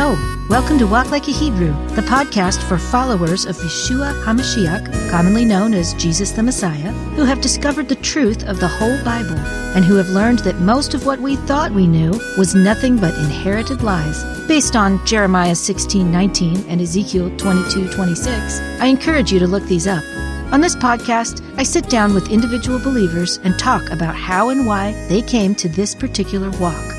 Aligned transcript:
Hello, 0.00 0.16
welcome 0.48 0.78
to 0.78 0.86
Walk 0.86 1.10
Like 1.10 1.26
a 1.26 1.32
Hebrew, 1.32 1.72
the 1.96 2.02
podcast 2.02 2.62
for 2.68 2.78
followers 2.78 3.44
of 3.44 3.56
Yeshua 3.56 4.14
HaMashiach, 4.22 5.10
commonly 5.10 5.44
known 5.44 5.74
as 5.74 5.92
Jesus 5.94 6.30
the 6.30 6.40
Messiah, 6.44 6.92
who 7.16 7.24
have 7.24 7.40
discovered 7.40 7.88
the 7.88 7.96
truth 7.96 8.46
of 8.46 8.60
the 8.60 8.68
whole 8.68 8.96
Bible 9.04 9.36
and 9.74 9.84
who 9.84 9.96
have 9.96 10.08
learned 10.10 10.38
that 10.40 10.60
most 10.60 10.94
of 10.94 11.04
what 11.04 11.18
we 11.18 11.34
thought 11.34 11.72
we 11.72 11.88
knew 11.88 12.12
was 12.36 12.54
nothing 12.54 12.96
but 12.96 13.12
inherited 13.18 13.82
lies. 13.82 14.22
Based 14.46 14.76
on 14.76 15.04
Jeremiah 15.04 15.56
16:19 15.56 16.64
and 16.68 16.80
Ezekiel 16.80 17.30
22:26, 17.36 18.60
I 18.80 18.86
encourage 18.86 19.32
you 19.32 19.40
to 19.40 19.48
look 19.48 19.66
these 19.66 19.88
up. 19.88 20.04
On 20.52 20.60
this 20.60 20.76
podcast, 20.76 21.42
I 21.56 21.64
sit 21.64 21.90
down 21.90 22.14
with 22.14 22.30
individual 22.30 22.78
believers 22.78 23.40
and 23.42 23.58
talk 23.58 23.90
about 23.90 24.14
how 24.14 24.50
and 24.50 24.64
why 24.64 24.92
they 25.08 25.22
came 25.22 25.56
to 25.56 25.68
this 25.68 25.92
particular 25.92 26.50
walk. 26.60 26.97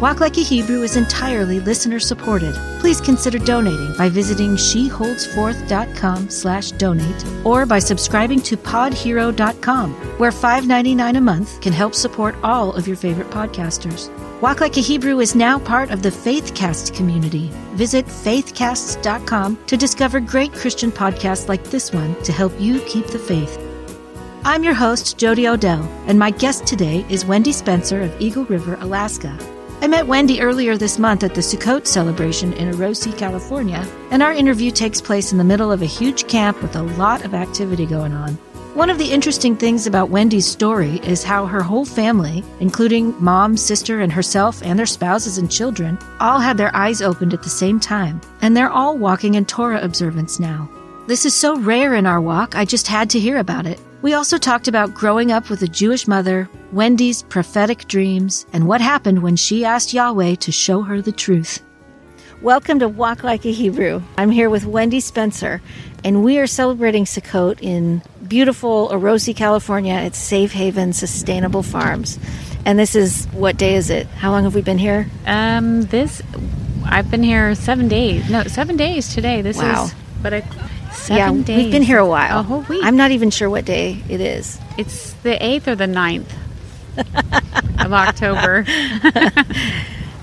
Walk 0.00 0.20
Like 0.20 0.36
a 0.36 0.42
Hebrew 0.42 0.82
is 0.82 0.96
entirely 0.96 1.58
listener 1.58 1.98
supported. 1.98 2.54
Please 2.80 3.00
consider 3.00 3.38
donating 3.38 3.96
by 3.96 4.10
visiting 4.10 4.50
sheholdsforth.com 4.50 6.28
slash 6.28 6.72
donate 6.72 7.24
or 7.44 7.64
by 7.64 7.78
subscribing 7.78 8.42
to 8.42 8.58
podhero.com, 8.58 9.94
where 10.18 10.30
$5.99 10.30 11.16
a 11.16 11.20
month 11.22 11.60
can 11.62 11.72
help 11.72 11.94
support 11.94 12.34
all 12.42 12.74
of 12.74 12.86
your 12.86 12.96
favorite 12.96 13.30
podcasters. 13.30 14.10
Walk 14.42 14.60
Like 14.60 14.76
a 14.76 14.80
Hebrew 14.80 15.20
is 15.20 15.34
now 15.34 15.58
part 15.58 15.90
of 15.90 16.02
the 16.02 16.10
Faithcast 16.10 16.94
community. 16.94 17.50
Visit 17.72 18.04
faithcasts.com 18.04 19.64
to 19.66 19.76
discover 19.78 20.20
great 20.20 20.52
Christian 20.52 20.92
podcasts 20.92 21.48
like 21.48 21.64
this 21.64 21.90
one 21.90 22.22
to 22.22 22.32
help 22.32 22.52
you 22.60 22.80
keep 22.80 23.06
the 23.06 23.18
faith. 23.18 23.58
I'm 24.44 24.62
your 24.62 24.74
host, 24.74 25.16
Jody 25.16 25.48
Odell, 25.48 25.82
and 26.06 26.18
my 26.18 26.32
guest 26.32 26.66
today 26.66 27.06
is 27.08 27.24
Wendy 27.24 27.52
Spencer 27.52 28.02
of 28.02 28.20
Eagle 28.20 28.44
River, 28.44 28.76
Alaska. 28.80 29.55
I 29.82 29.88
met 29.88 30.06
Wendy 30.06 30.40
earlier 30.40 30.78
this 30.78 30.98
month 30.98 31.22
at 31.22 31.34
the 31.34 31.42
Sukkot 31.42 31.86
celebration 31.86 32.54
in 32.54 32.72
Orosi, 32.72 33.16
California, 33.16 33.86
and 34.10 34.22
our 34.22 34.32
interview 34.32 34.70
takes 34.70 35.02
place 35.02 35.32
in 35.32 35.38
the 35.38 35.44
middle 35.44 35.70
of 35.70 35.82
a 35.82 35.86
huge 35.86 36.26
camp 36.28 36.60
with 36.62 36.74
a 36.76 36.82
lot 36.82 37.26
of 37.26 37.34
activity 37.34 37.84
going 37.84 38.14
on. 38.14 38.34
One 38.74 38.88
of 38.88 38.96
the 38.96 39.12
interesting 39.12 39.54
things 39.54 39.86
about 39.86 40.08
Wendy's 40.08 40.46
story 40.46 40.98
is 41.04 41.22
how 41.22 41.44
her 41.44 41.62
whole 41.62 41.84
family, 41.84 42.42
including 42.58 43.14
mom, 43.22 43.56
sister, 43.56 44.00
and 44.00 44.10
herself, 44.10 44.62
and 44.62 44.78
their 44.78 44.86
spouses 44.86 45.36
and 45.36 45.50
children, 45.50 45.98
all 46.20 46.40
had 46.40 46.56
their 46.56 46.74
eyes 46.74 47.02
opened 47.02 47.34
at 47.34 47.42
the 47.42 47.50
same 47.50 47.78
time, 47.78 48.20
and 48.40 48.56
they're 48.56 48.70
all 48.70 48.96
walking 48.96 49.34
in 49.34 49.44
Torah 49.44 49.82
observance 49.82 50.40
now. 50.40 50.68
This 51.06 51.26
is 51.26 51.34
so 51.34 51.58
rare 51.58 51.94
in 51.94 52.06
our 52.06 52.20
walk, 52.20 52.56
I 52.56 52.64
just 52.64 52.88
had 52.88 53.10
to 53.10 53.20
hear 53.20 53.38
about 53.38 53.66
it. 53.66 53.78
We 54.02 54.14
also 54.14 54.38
talked 54.38 54.68
about 54.68 54.94
growing 54.94 55.32
up 55.32 55.50
with 55.50 55.62
a 55.62 55.68
Jewish 55.68 56.06
mother, 56.06 56.48
Wendy's 56.72 57.22
prophetic 57.22 57.86
dreams, 57.86 58.44
and 58.52 58.66
what 58.66 58.80
happened 58.80 59.22
when 59.22 59.36
she 59.36 59.64
asked 59.64 59.94
Yahweh 59.94 60.34
to 60.36 60.50
show 60.52 60.82
her 60.82 61.00
the 61.00 61.12
truth. 61.12 61.62
Welcome 62.42 62.80
to 62.80 62.88
Walk 62.88 63.22
Like 63.22 63.44
a 63.46 63.52
Hebrew. 63.52 64.02
I'm 64.18 64.30
here 64.30 64.50
with 64.50 64.66
Wendy 64.66 64.98
Spencer, 65.00 65.62
and 66.04 66.24
we 66.24 66.38
are 66.38 66.46
celebrating 66.46 67.04
Sukkot 67.04 67.60
in 67.62 68.02
beautiful 68.26 68.88
Orosi, 68.88 69.34
California 69.34 69.94
at 69.94 70.16
Safe 70.16 70.52
Haven 70.52 70.92
Sustainable 70.92 71.62
Farms. 71.62 72.18
And 72.66 72.78
this 72.78 72.96
is 72.96 73.26
what 73.26 73.56
day 73.56 73.76
is 73.76 73.88
it? 73.88 74.06
How 74.08 74.32
long 74.32 74.42
have 74.42 74.54
we 74.56 74.60
been 74.60 74.78
here? 74.78 75.06
Um, 75.24 75.82
this 75.82 76.20
I've 76.84 77.10
been 77.10 77.22
here 77.22 77.54
seven 77.54 77.86
days. 77.88 78.28
No, 78.28 78.42
seven 78.44 78.76
days 78.76 79.14
today. 79.14 79.40
This 79.40 79.56
Wow. 79.56 79.84
is, 79.84 79.94
but 80.20 80.34
I 80.34 80.40
seven 80.92 81.38
yeah, 81.38 81.44
days. 81.44 81.56
we've 81.64 81.72
been 81.72 81.82
here 81.82 81.98
a 81.98 82.06
while. 82.06 82.40
A 82.40 82.42
whole 82.42 82.62
week. 82.62 82.80
I'm 82.84 82.96
not 82.96 83.12
even 83.12 83.30
sure 83.30 83.48
what 83.48 83.64
day 83.64 84.02
it 84.08 84.20
is. 84.20 84.58
It's 84.76 85.12
the 85.22 85.42
eighth 85.44 85.68
or 85.68 85.76
the 85.76 85.86
9th 85.86 86.26
of 87.78 87.92
October. 87.92 88.64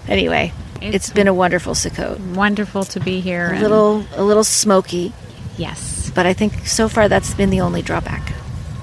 Anyway, 0.08 0.52
It's- 0.82 0.96
it's 0.96 1.10
been 1.12 1.30
a 1.30 1.34
wonderful 1.34 1.74
Sukkot. 1.74 2.20
Wonderful 2.36 2.84
to 2.86 3.00
be 3.00 3.22
here. 3.22 3.54
A 3.54 3.60
little, 3.62 4.06
a 4.18 4.24
little 4.24 4.44
smoky, 4.44 5.14
yes, 5.58 6.12
but 6.14 6.26
I 6.26 6.34
think 6.34 6.68
so 6.68 6.90
far 6.90 7.08
that's 7.08 7.34
been 7.34 7.50
the 7.50 7.62
only 7.62 7.82
drawback. 7.82 8.34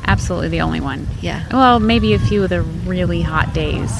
absolutely 0.07 0.49
the 0.49 0.63
only 0.63 0.81
one. 0.81 1.07
Yeah. 1.21 1.45
Well, 1.53 1.79
maybe 1.79 2.15
a 2.15 2.19
few 2.19 2.43
of 2.43 2.49
the 2.49 2.63
really 2.63 3.21
hot 3.23 3.53
days 3.55 3.93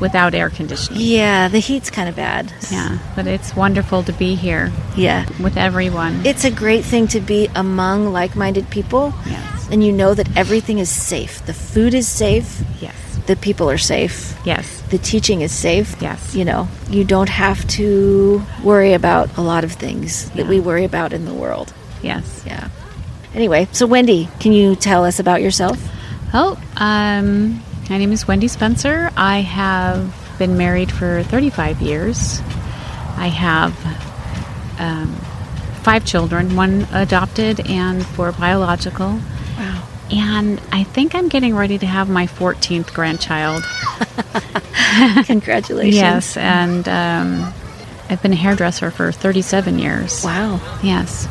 without 0.00 0.32
air 0.34 0.48
conditioning. 0.50 1.00
Yeah, 1.02 1.48
the 1.48 1.58
heat's 1.58 1.90
kind 1.90 2.08
of 2.08 2.14
bad. 2.14 2.52
Yeah, 2.70 2.98
but 3.16 3.26
it's 3.26 3.56
wonderful 3.56 4.02
to 4.04 4.12
be 4.12 4.34
here 4.36 4.70
Yeah. 4.96 5.26
with 5.42 5.56
everyone. 5.56 6.24
It's 6.26 6.44
a 6.44 6.50
great 6.52 6.84
thing 6.84 7.08
to 7.08 7.20
be 7.20 7.48
among 7.56 8.12
like 8.12 8.36
minded 8.36 8.68
people. 8.70 9.12
Yes. 9.66 9.72
And 9.72 9.84
you 9.84 9.92
know 9.92 10.14
that 10.14 10.36
everything 10.36 10.78
is 10.78 10.88
safe. 10.90 11.44
The 11.46 11.52
food 11.54 11.94
is 11.94 12.06
safe. 12.08 12.62
yes, 12.80 12.94
The 13.26 13.36
people 13.36 13.68
are 13.70 13.78
safe. 13.78 14.38
yes, 14.44 14.82
The 14.90 14.98
teaching 14.98 15.40
is 15.42 15.52
safe. 15.52 15.96
Yes. 16.00 16.34
You 16.34 16.44
know, 16.44 16.68
you 16.90 17.04
don't 17.04 17.28
have 17.28 17.66
to 17.78 18.42
worry 18.62 18.92
about 18.94 19.36
a 19.36 19.40
lot 19.40 19.64
of 19.64 19.72
things 19.72 20.30
that 20.30 20.46
we 20.46 20.60
worry 20.60 20.84
about 20.84 21.12
in 21.12 21.24
the 21.24 21.34
world. 21.34 21.72
yes. 22.02 22.42
Yeah. 22.46 22.68
Anyway, 23.34 23.68
so 23.72 23.86
Wendy, 23.86 24.28
can 24.40 24.52
you 24.52 24.76
tell 24.76 25.04
us 25.04 25.18
about 25.18 25.42
yourself? 25.42 25.78
Oh, 26.32 26.56
um, 26.76 27.62
my 27.90 27.98
name 27.98 28.12
is 28.12 28.26
Wendy 28.26 28.48
Spencer. 28.48 29.10
I 29.16 29.40
have 29.40 30.14
been 30.38 30.56
married 30.56 30.90
for 30.90 31.22
35 31.24 31.82
years. 31.82 32.40
I 33.18 33.28
have 33.28 33.72
um, 34.78 35.14
five 35.82 36.04
children, 36.06 36.56
one 36.56 36.86
adopted 36.92 37.60
and 37.68 38.04
four 38.06 38.32
biological. 38.32 39.18
And 40.10 40.60
I 40.72 40.84
think 40.84 41.14
I'm 41.14 41.28
getting 41.28 41.56
ready 41.56 41.78
to 41.78 41.86
have 41.86 42.08
my 42.08 42.26
14th 42.26 42.94
grandchild. 42.94 43.64
Congratulations. 45.26 45.96
Yes, 45.96 46.36
and 46.36 46.88
um, 46.88 47.52
I've 48.08 48.22
been 48.22 48.32
a 48.32 48.36
hairdresser 48.36 48.90
for 48.90 49.10
37 49.10 49.78
years. 49.78 50.22
Wow. 50.24 50.60
Yes. 50.82 51.26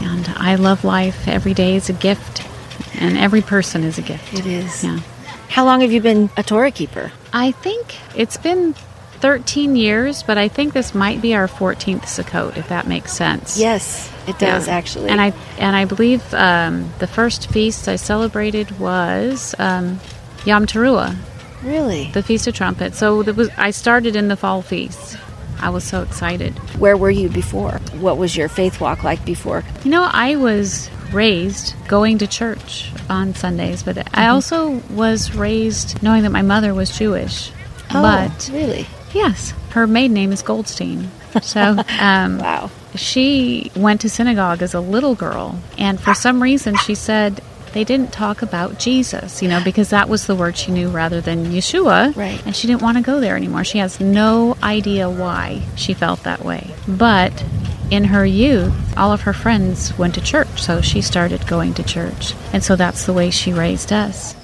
And 0.00 0.28
I 0.36 0.56
love 0.56 0.84
life. 0.84 1.28
Every 1.28 1.54
day 1.54 1.76
is 1.76 1.88
a 1.88 1.94
gift, 1.94 2.46
and 2.94 3.16
every 3.16 3.40
person 3.40 3.84
is 3.84 3.98
a 3.98 4.02
gift. 4.02 4.34
It 4.34 4.46
is. 4.46 4.84
Yeah. 4.84 5.00
How 5.48 5.64
long 5.64 5.80
have 5.80 5.90
you 5.92 6.00
been 6.00 6.30
a 6.36 6.42
Torah 6.42 6.70
keeper? 6.70 7.10
I 7.32 7.52
think 7.52 7.96
it's 8.16 8.36
been 8.36 8.74
13 9.20 9.76
years, 9.76 10.22
but 10.22 10.38
I 10.38 10.48
think 10.48 10.72
this 10.72 10.94
might 10.94 11.20
be 11.20 11.34
our 11.34 11.46
14th 11.46 12.02
Sukkot, 12.02 12.56
if 12.56 12.68
that 12.68 12.86
makes 12.86 13.12
sense. 13.12 13.58
Yes, 13.58 14.10
it 14.26 14.38
does 14.38 14.66
Yeah. 14.66 14.74
actually. 14.74 15.10
And 15.10 15.20
I 15.20 15.32
and 15.58 15.76
I 15.76 15.84
believe 15.84 16.22
um, 16.34 16.90
the 16.98 17.06
first 17.06 17.50
feast 17.50 17.88
I 17.88 17.96
celebrated 17.96 18.78
was 18.78 19.54
um, 19.58 20.00
Yom 20.46 20.66
Teruah, 20.66 21.16
really. 21.62 22.10
the 22.12 22.22
Feast 22.22 22.46
of 22.46 22.54
Trumpets. 22.54 22.98
So 22.98 23.22
was 23.22 23.50
I 23.58 23.70
started 23.70 24.16
in 24.16 24.28
the 24.28 24.36
fall 24.36 24.62
feast. 24.62 25.18
I 25.62 25.68
was 25.68 25.84
so 25.84 26.00
excited. 26.02 26.54
Where 26.78 26.96
were 26.96 27.10
you 27.10 27.28
before? 27.28 27.72
What 28.00 28.16
was 28.16 28.34
your 28.34 28.48
faith 28.48 28.80
walk 28.80 29.04
like 29.04 29.22
before? 29.26 29.62
You 29.84 29.90
know, 29.90 30.08
I 30.10 30.36
was 30.36 30.88
raised 31.12 31.74
going 31.88 32.16
to 32.18 32.26
church 32.26 32.90
on 33.10 33.34
Sundays, 33.34 33.82
but 33.82 34.08
I 34.16 34.28
also 34.28 34.80
was 34.90 35.34
raised 35.36 36.02
knowing 36.02 36.22
that 36.22 36.30
my 36.30 36.40
mother 36.40 36.72
was 36.72 36.96
Jewish. 36.96 37.52
Oh, 37.92 38.00
but 38.00 38.48
really? 38.54 38.86
Yes, 39.12 39.52
her 39.70 39.86
maiden 39.86 40.14
name 40.14 40.32
is 40.32 40.42
Goldstein. 40.42 41.10
So 41.42 41.60
um, 42.00 42.38
Wow. 42.38 42.70
she 42.94 43.70
went 43.76 44.00
to 44.02 44.08
synagogue 44.10 44.62
as 44.62 44.74
a 44.74 44.80
little 44.80 45.14
girl, 45.14 45.58
and 45.78 46.00
for 46.00 46.14
some 46.14 46.42
reason 46.42 46.76
she 46.76 46.94
said 46.94 47.40
they 47.72 47.84
didn't 47.84 48.12
talk 48.12 48.42
about 48.42 48.80
Jesus, 48.80 49.42
you 49.42 49.48
know, 49.48 49.62
because 49.62 49.90
that 49.90 50.08
was 50.08 50.26
the 50.26 50.34
word 50.34 50.56
she 50.56 50.72
knew 50.72 50.88
rather 50.88 51.20
than 51.20 51.46
Yeshua. 51.46 52.16
Right. 52.16 52.44
And 52.44 52.56
she 52.56 52.66
didn't 52.66 52.82
want 52.82 52.96
to 52.96 53.02
go 53.02 53.20
there 53.20 53.36
anymore. 53.36 53.62
She 53.62 53.78
has 53.78 54.00
no 54.00 54.56
idea 54.60 55.08
why 55.08 55.62
she 55.76 55.94
felt 55.94 56.24
that 56.24 56.44
way. 56.44 56.68
But 56.88 57.44
in 57.92 58.02
her 58.04 58.26
youth, 58.26 58.72
all 58.96 59.12
of 59.12 59.20
her 59.20 59.32
friends 59.32 59.96
went 59.96 60.14
to 60.16 60.20
church, 60.20 60.60
so 60.60 60.80
she 60.80 61.00
started 61.00 61.46
going 61.46 61.74
to 61.74 61.84
church. 61.84 62.34
And 62.52 62.62
so 62.64 62.74
that's 62.74 63.06
the 63.06 63.12
way 63.12 63.30
she 63.30 63.52
raised 63.52 63.92
us. 63.92 64.34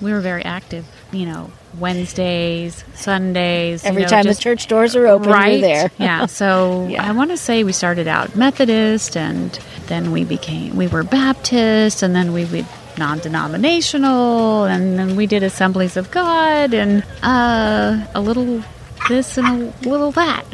We 0.00 0.12
were 0.12 0.20
very 0.20 0.44
active, 0.44 0.86
you 1.12 1.26
know, 1.26 1.50
Wednesdays, 1.78 2.84
Sundays. 2.94 3.82
you 3.84 3.88
Every 3.90 4.02
know, 4.02 4.08
time 4.08 4.24
just- 4.24 4.38
the 4.40 4.42
church 4.42 4.66
doors 4.66 4.96
are 4.96 5.06
open, 5.06 5.30
right 5.30 5.52
you're 5.52 5.60
there. 5.60 5.90
yeah 5.98 6.26
so 6.26 6.86
Yeah. 6.90 7.06
i 7.08 7.12
want 7.12 7.30
to 7.30 7.36
say 7.36 7.62
we 7.64 7.72
started 7.72 8.08
out 8.08 8.34
methodist 8.36 9.16
and 9.16 9.58
then 9.86 10.10
we 10.12 10.24
became 10.24 10.76
we 10.76 10.86
were 10.88 11.02
baptist 11.02 12.02
and 12.02 12.14
then 12.14 12.32
we 12.32 12.44
would 12.46 12.66
non-denominational 12.98 14.64
and 14.64 14.98
then 14.98 15.16
we 15.16 15.26
did 15.26 15.42
assemblies 15.42 15.96
of 15.96 16.10
god 16.10 16.74
and 16.74 17.02
uh, 17.22 18.04
a 18.14 18.20
little 18.20 18.62
this 19.10 19.36
and 19.36 19.74
a 19.84 19.88
little 19.88 20.12
that. 20.12 20.44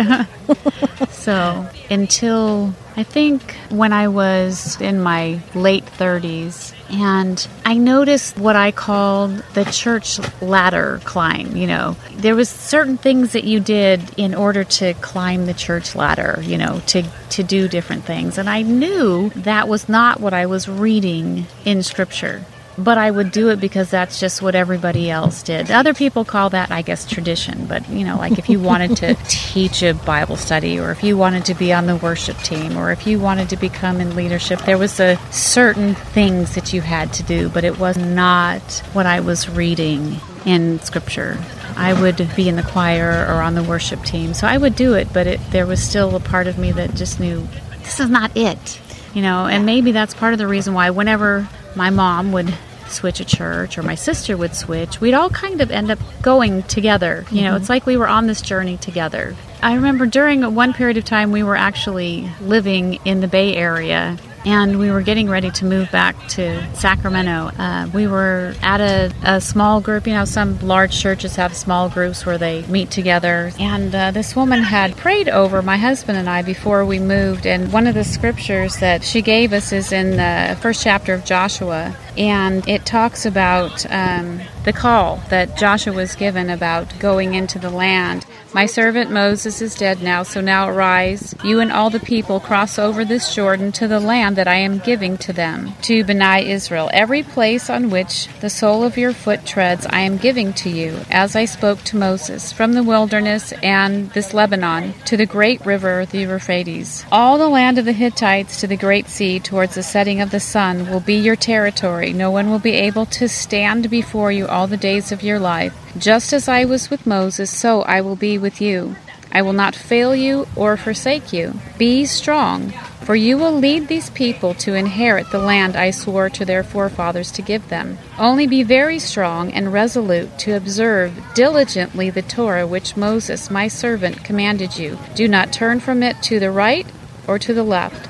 So 1.10 1.68
until 1.90 2.72
i 2.96 3.02
think 3.02 3.56
when 3.68 3.92
i 3.92 4.06
was 4.06 4.80
in 4.80 5.00
my 5.00 5.40
late 5.54 5.84
30s 5.84 6.72
and 6.90 7.48
i 7.64 7.74
noticed 7.74 8.38
what 8.38 8.54
i 8.54 8.70
called 8.70 9.36
the 9.54 9.64
church 9.64 10.20
ladder 10.40 11.00
climb 11.04 11.56
you 11.56 11.66
know. 11.66 11.96
There 12.16 12.36
was 12.36 12.48
certain 12.48 12.96
things 12.96 13.32
that 13.32 13.44
you 13.44 13.58
did 13.60 14.00
in 14.16 14.34
order 14.34 14.62
to 14.64 14.94
climb 14.94 15.46
the 15.46 15.54
church 15.54 15.96
ladder 15.96 16.38
you 16.42 16.58
know 16.58 16.80
to 16.88 17.02
to 17.30 17.42
do 17.42 17.66
different 17.66 18.04
things. 18.04 18.38
And 18.38 18.48
i 18.48 18.62
knew 18.62 19.30
that 19.30 19.66
was 19.66 19.88
not 19.88 20.20
what 20.20 20.32
i 20.32 20.46
was 20.46 20.68
reading 20.68 21.46
in 21.64 21.82
scripture 21.82 22.44
but 22.78 22.98
I 22.98 23.10
would 23.10 23.30
do 23.32 23.48
it 23.48 23.60
because 23.60 23.90
that's 23.90 24.20
just 24.20 24.42
what 24.42 24.54
everybody 24.54 25.10
else 25.10 25.42
did. 25.42 25.70
Other 25.70 25.94
people 25.94 26.24
call 26.24 26.50
that, 26.50 26.70
I 26.70 26.82
guess, 26.82 27.06
tradition. 27.06 27.66
But, 27.66 27.88
you 27.88 28.04
know, 28.04 28.16
like 28.16 28.38
if 28.38 28.48
you 28.48 28.60
wanted 28.60 28.96
to 28.98 29.14
teach 29.28 29.82
a 29.82 29.94
Bible 29.94 30.36
study 30.36 30.78
or 30.78 30.90
if 30.90 31.02
you 31.02 31.16
wanted 31.16 31.44
to 31.46 31.54
be 31.54 31.72
on 31.72 31.86
the 31.86 31.96
worship 31.96 32.36
team 32.38 32.76
or 32.76 32.92
if 32.92 33.06
you 33.06 33.18
wanted 33.18 33.48
to 33.50 33.56
become 33.56 34.00
in 34.00 34.14
leadership, 34.14 34.60
there 34.60 34.78
was 34.78 35.00
a 35.00 35.16
certain 35.30 35.94
things 35.94 36.54
that 36.54 36.72
you 36.72 36.82
had 36.82 37.12
to 37.14 37.22
do, 37.22 37.48
but 37.48 37.64
it 37.64 37.78
was 37.78 37.96
not 37.96 38.62
what 38.92 39.06
I 39.06 39.20
was 39.20 39.48
reading 39.48 40.16
in 40.44 40.78
scripture. 40.80 41.38
I 41.76 41.98
would 42.00 42.28
be 42.36 42.48
in 42.48 42.56
the 42.56 42.62
choir 42.62 43.26
or 43.28 43.42
on 43.42 43.54
the 43.54 43.62
worship 43.62 44.02
team. 44.04 44.34
So 44.34 44.46
I 44.46 44.56
would 44.56 44.76
do 44.76 44.94
it, 44.94 45.12
but 45.12 45.26
it, 45.26 45.40
there 45.50 45.66
was 45.66 45.82
still 45.82 46.14
a 46.16 46.20
part 46.20 46.46
of 46.46 46.58
me 46.58 46.72
that 46.72 46.94
just 46.94 47.20
knew 47.20 47.46
this 47.82 48.00
is 48.00 48.10
not 48.10 48.36
it. 48.36 48.80
You 49.14 49.22
know, 49.22 49.46
and 49.46 49.64
maybe 49.64 49.92
that's 49.92 50.12
part 50.12 50.34
of 50.34 50.38
the 50.38 50.46
reason 50.46 50.74
why 50.74 50.90
whenever 50.90 51.48
my 51.74 51.88
mom 51.90 52.32
would 52.32 52.52
switch 52.90 53.20
a 53.20 53.24
church 53.24 53.78
or 53.78 53.82
my 53.82 53.94
sister 53.94 54.36
would 54.36 54.54
switch, 54.54 55.00
we'd 55.00 55.14
all 55.14 55.30
kind 55.30 55.60
of 55.60 55.70
end 55.70 55.90
up 55.90 55.98
going 56.22 56.62
together. 56.64 57.24
You 57.30 57.42
know, 57.42 57.48
mm-hmm. 57.48 57.56
it's 57.58 57.68
like 57.68 57.86
we 57.86 57.96
were 57.96 58.08
on 58.08 58.26
this 58.26 58.40
journey 58.40 58.76
together. 58.76 59.36
I 59.62 59.74
remember 59.74 60.06
during 60.06 60.54
one 60.54 60.72
period 60.72 60.96
of 60.96 61.04
time 61.04 61.32
we 61.32 61.42
were 61.42 61.56
actually 61.56 62.30
living 62.40 63.00
in 63.04 63.20
the 63.20 63.28
Bay 63.28 63.56
Area 63.56 64.18
and 64.46 64.78
we 64.78 64.92
were 64.92 65.02
getting 65.02 65.28
ready 65.28 65.50
to 65.50 65.64
move 65.64 65.90
back 65.90 66.16
to 66.28 66.64
Sacramento. 66.76 67.50
Uh, 67.58 67.90
we 67.92 68.06
were 68.06 68.54
at 68.62 68.80
a, 68.80 69.12
a, 69.24 69.40
small 69.40 69.80
group. 69.80 70.06
You 70.06 70.14
know, 70.14 70.24
some 70.24 70.58
large 70.60 70.96
churches 70.96 71.34
have 71.34 71.54
small 71.54 71.88
groups 71.88 72.24
where 72.24 72.38
they 72.38 72.64
meet 72.68 72.92
together. 72.92 73.50
And 73.58 73.92
uh, 73.92 74.12
this 74.12 74.36
woman 74.36 74.62
had 74.62 74.96
prayed 74.96 75.28
over 75.28 75.62
my 75.62 75.76
husband 75.76 76.16
and 76.16 76.30
I 76.30 76.42
before 76.42 76.86
we 76.86 77.00
moved. 77.00 77.44
And 77.44 77.72
one 77.72 77.88
of 77.88 77.94
the 77.94 78.04
scriptures 78.04 78.76
that 78.76 79.02
she 79.02 79.20
gave 79.20 79.52
us 79.52 79.72
is 79.72 79.90
in 79.90 80.12
the 80.12 80.56
first 80.60 80.84
chapter 80.84 81.12
of 81.12 81.24
Joshua. 81.24 81.96
And 82.16 82.66
it 82.68 82.86
talks 82.86 83.26
about 83.26 83.84
um, 83.90 84.40
the 84.64 84.72
call 84.72 85.16
that 85.28 85.56
Joshua 85.58 85.92
was 85.92 86.14
given 86.14 86.50
about 86.50 86.96
going 87.00 87.34
into 87.34 87.58
the 87.58 87.70
land 87.70 88.24
my 88.56 88.64
servant 88.64 89.10
Moses 89.10 89.60
is 89.60 89.74
dead 89.74 90.00
now, 90.02 90.22
so 90.22 90.40
now 90.40 90.66
arise, 90.66 91.34
you 91.44 91.60
and 91.60 91.70
all 91.70 91.90
the 91.90 92.00
people, 92.00 92.40
cross 92.40 92.78
over 92.78 93.04
this 93.04 93.34
Jordan 93.34 93.70
to 93.72 93.86
the 93.86 94.00
land 94.00 94.34
that 94.36 94.48
I 94.48 94.54
am 94.54 94.78
giving 94.78 95.18
to 95.18 95.34
them, 95.34 95.74
to 95.82 96.02
Bani 96.04 96.50
Israel. 96.50 96.88
Every 96.94 97.22
place 97.22 97.68
on 97.68 97.90
which 97.90 98.28
the 98.40 98.48
sole 98.48 98.82
of 98.82 98.96
your 98.96 99.12
foot 99.12 99.44
treads 99.44 99.84
I 99.84 100.00
am 100.00 100.16
giving 100.16 100.54
to 100.54 100.70
you, 100.70 101.00
as 101.10 101.36
I 101.36 101.44
spoke 101.44 101.82
to 101.82 101.98
Moses, 101.98 102.50
from 102.50 102.72
the 102.72 102.82
wilderness 102.82 103.52
and 103.62 104.10
this 104.12 104.32
Lebanon 104.32 104.94
to 105.04 105.18
the 105.18 105.26
great 105.26 105.60
river, 105.66 106.06
the 106.06 106.20
Euphrates. 106.20 107.04
All 107.12 107.36
the 107.36 107.50
land 107.50 107.76
of 107.76 107.84
the 107.84 107.92
Hittites 107.92 108.58
to 108.62 108.66
the 108.66 108.78
great 108.78 109.08
sea, 109.08 109.38
towards 109.38 109.74
the 109.74 109.82
setting 109.82 110.22
of 110.22 110.30
the 110.30 110.40
sun, 110.40 110.88
will 110.88 111.00
be 111.00 111.16
your 111.16 111.36
territory. 111.36 112.14
No 112.14 112.30
one 112.30 112.48
will 112.48 112.58
be 112.58 112.72
able 112.72 113.04
to 113.04 113.28
stand 113.28 113.90
before 113.90 114.32
you 114.32 114.46
all 114.46 114.66
the 114.66 114.78
days 114.78 115.12
of 115.12 115.22
your 115.22 115.38
life. 115.38 115.74
Just 115.98 116.34
as 116.34 116.46
I 116.46 116.66
was 116.66 116.90
with 116.90 117.06
Moses, 117.06 117.50
so 117.50 117.80
I 117.82 118.02
will 118.02 118.16
be 118.16 118.36
with 118.36 118.60
you. 118.60 118.96
I 119.32 119.40
will 119.40 119.54
not 119.54 119.74
fail 119.74 120.14
you 120.14 120.46
or 120.54 120.76
forsake 120.76 121.32
you. 121.32 121.54
Be 121.78 122.04
strong, 122.04 122.70
for 123.02 123.16
you 123.16 123.38
will 123.38 123.52
lead 123.52 123.88
these 123.88 124.10
people 124.10 124.52
to 124.54 124.74
inherit 124.74 125.30
the 125.30 125.38
land 125.38 125.74
I 125.74 125.90
swore 125.90 126.28
to 126.30 126.44
their 126.44 126.62
forefathers 126.62 127.30
to 127.32 127.42
give 127.42 127.68
them. 127.70 127.98
Only 128.18 128.46
be 128.46 128.62
very 128.62 128.98
strong 128.98 129.52
and 129.52 129.72
resolute 129.72 130.38
to 130.40 130.56
observe 130.56 131.12
diligently 131.34 132.10
the 132.10 132.22
Torah 132.22 132.66
which 132.66 132.96
Moses, 132.96 133.50
my 133.50 133.66
servant, 133.66 134.22
commanded 134.22 134.78
you. 134.78 134.98
Do 135.14 135.26
not 135.26 135.52
turn 135.52 135.80
from 135.80 136.02
it 136.02 136.22
to 136.24 136.38
the 136.38 136.50
right 136.50 136.86
or 137.26 137.38
to 137.38 137.54
the 137.54 137.62
left, 137.62 138.08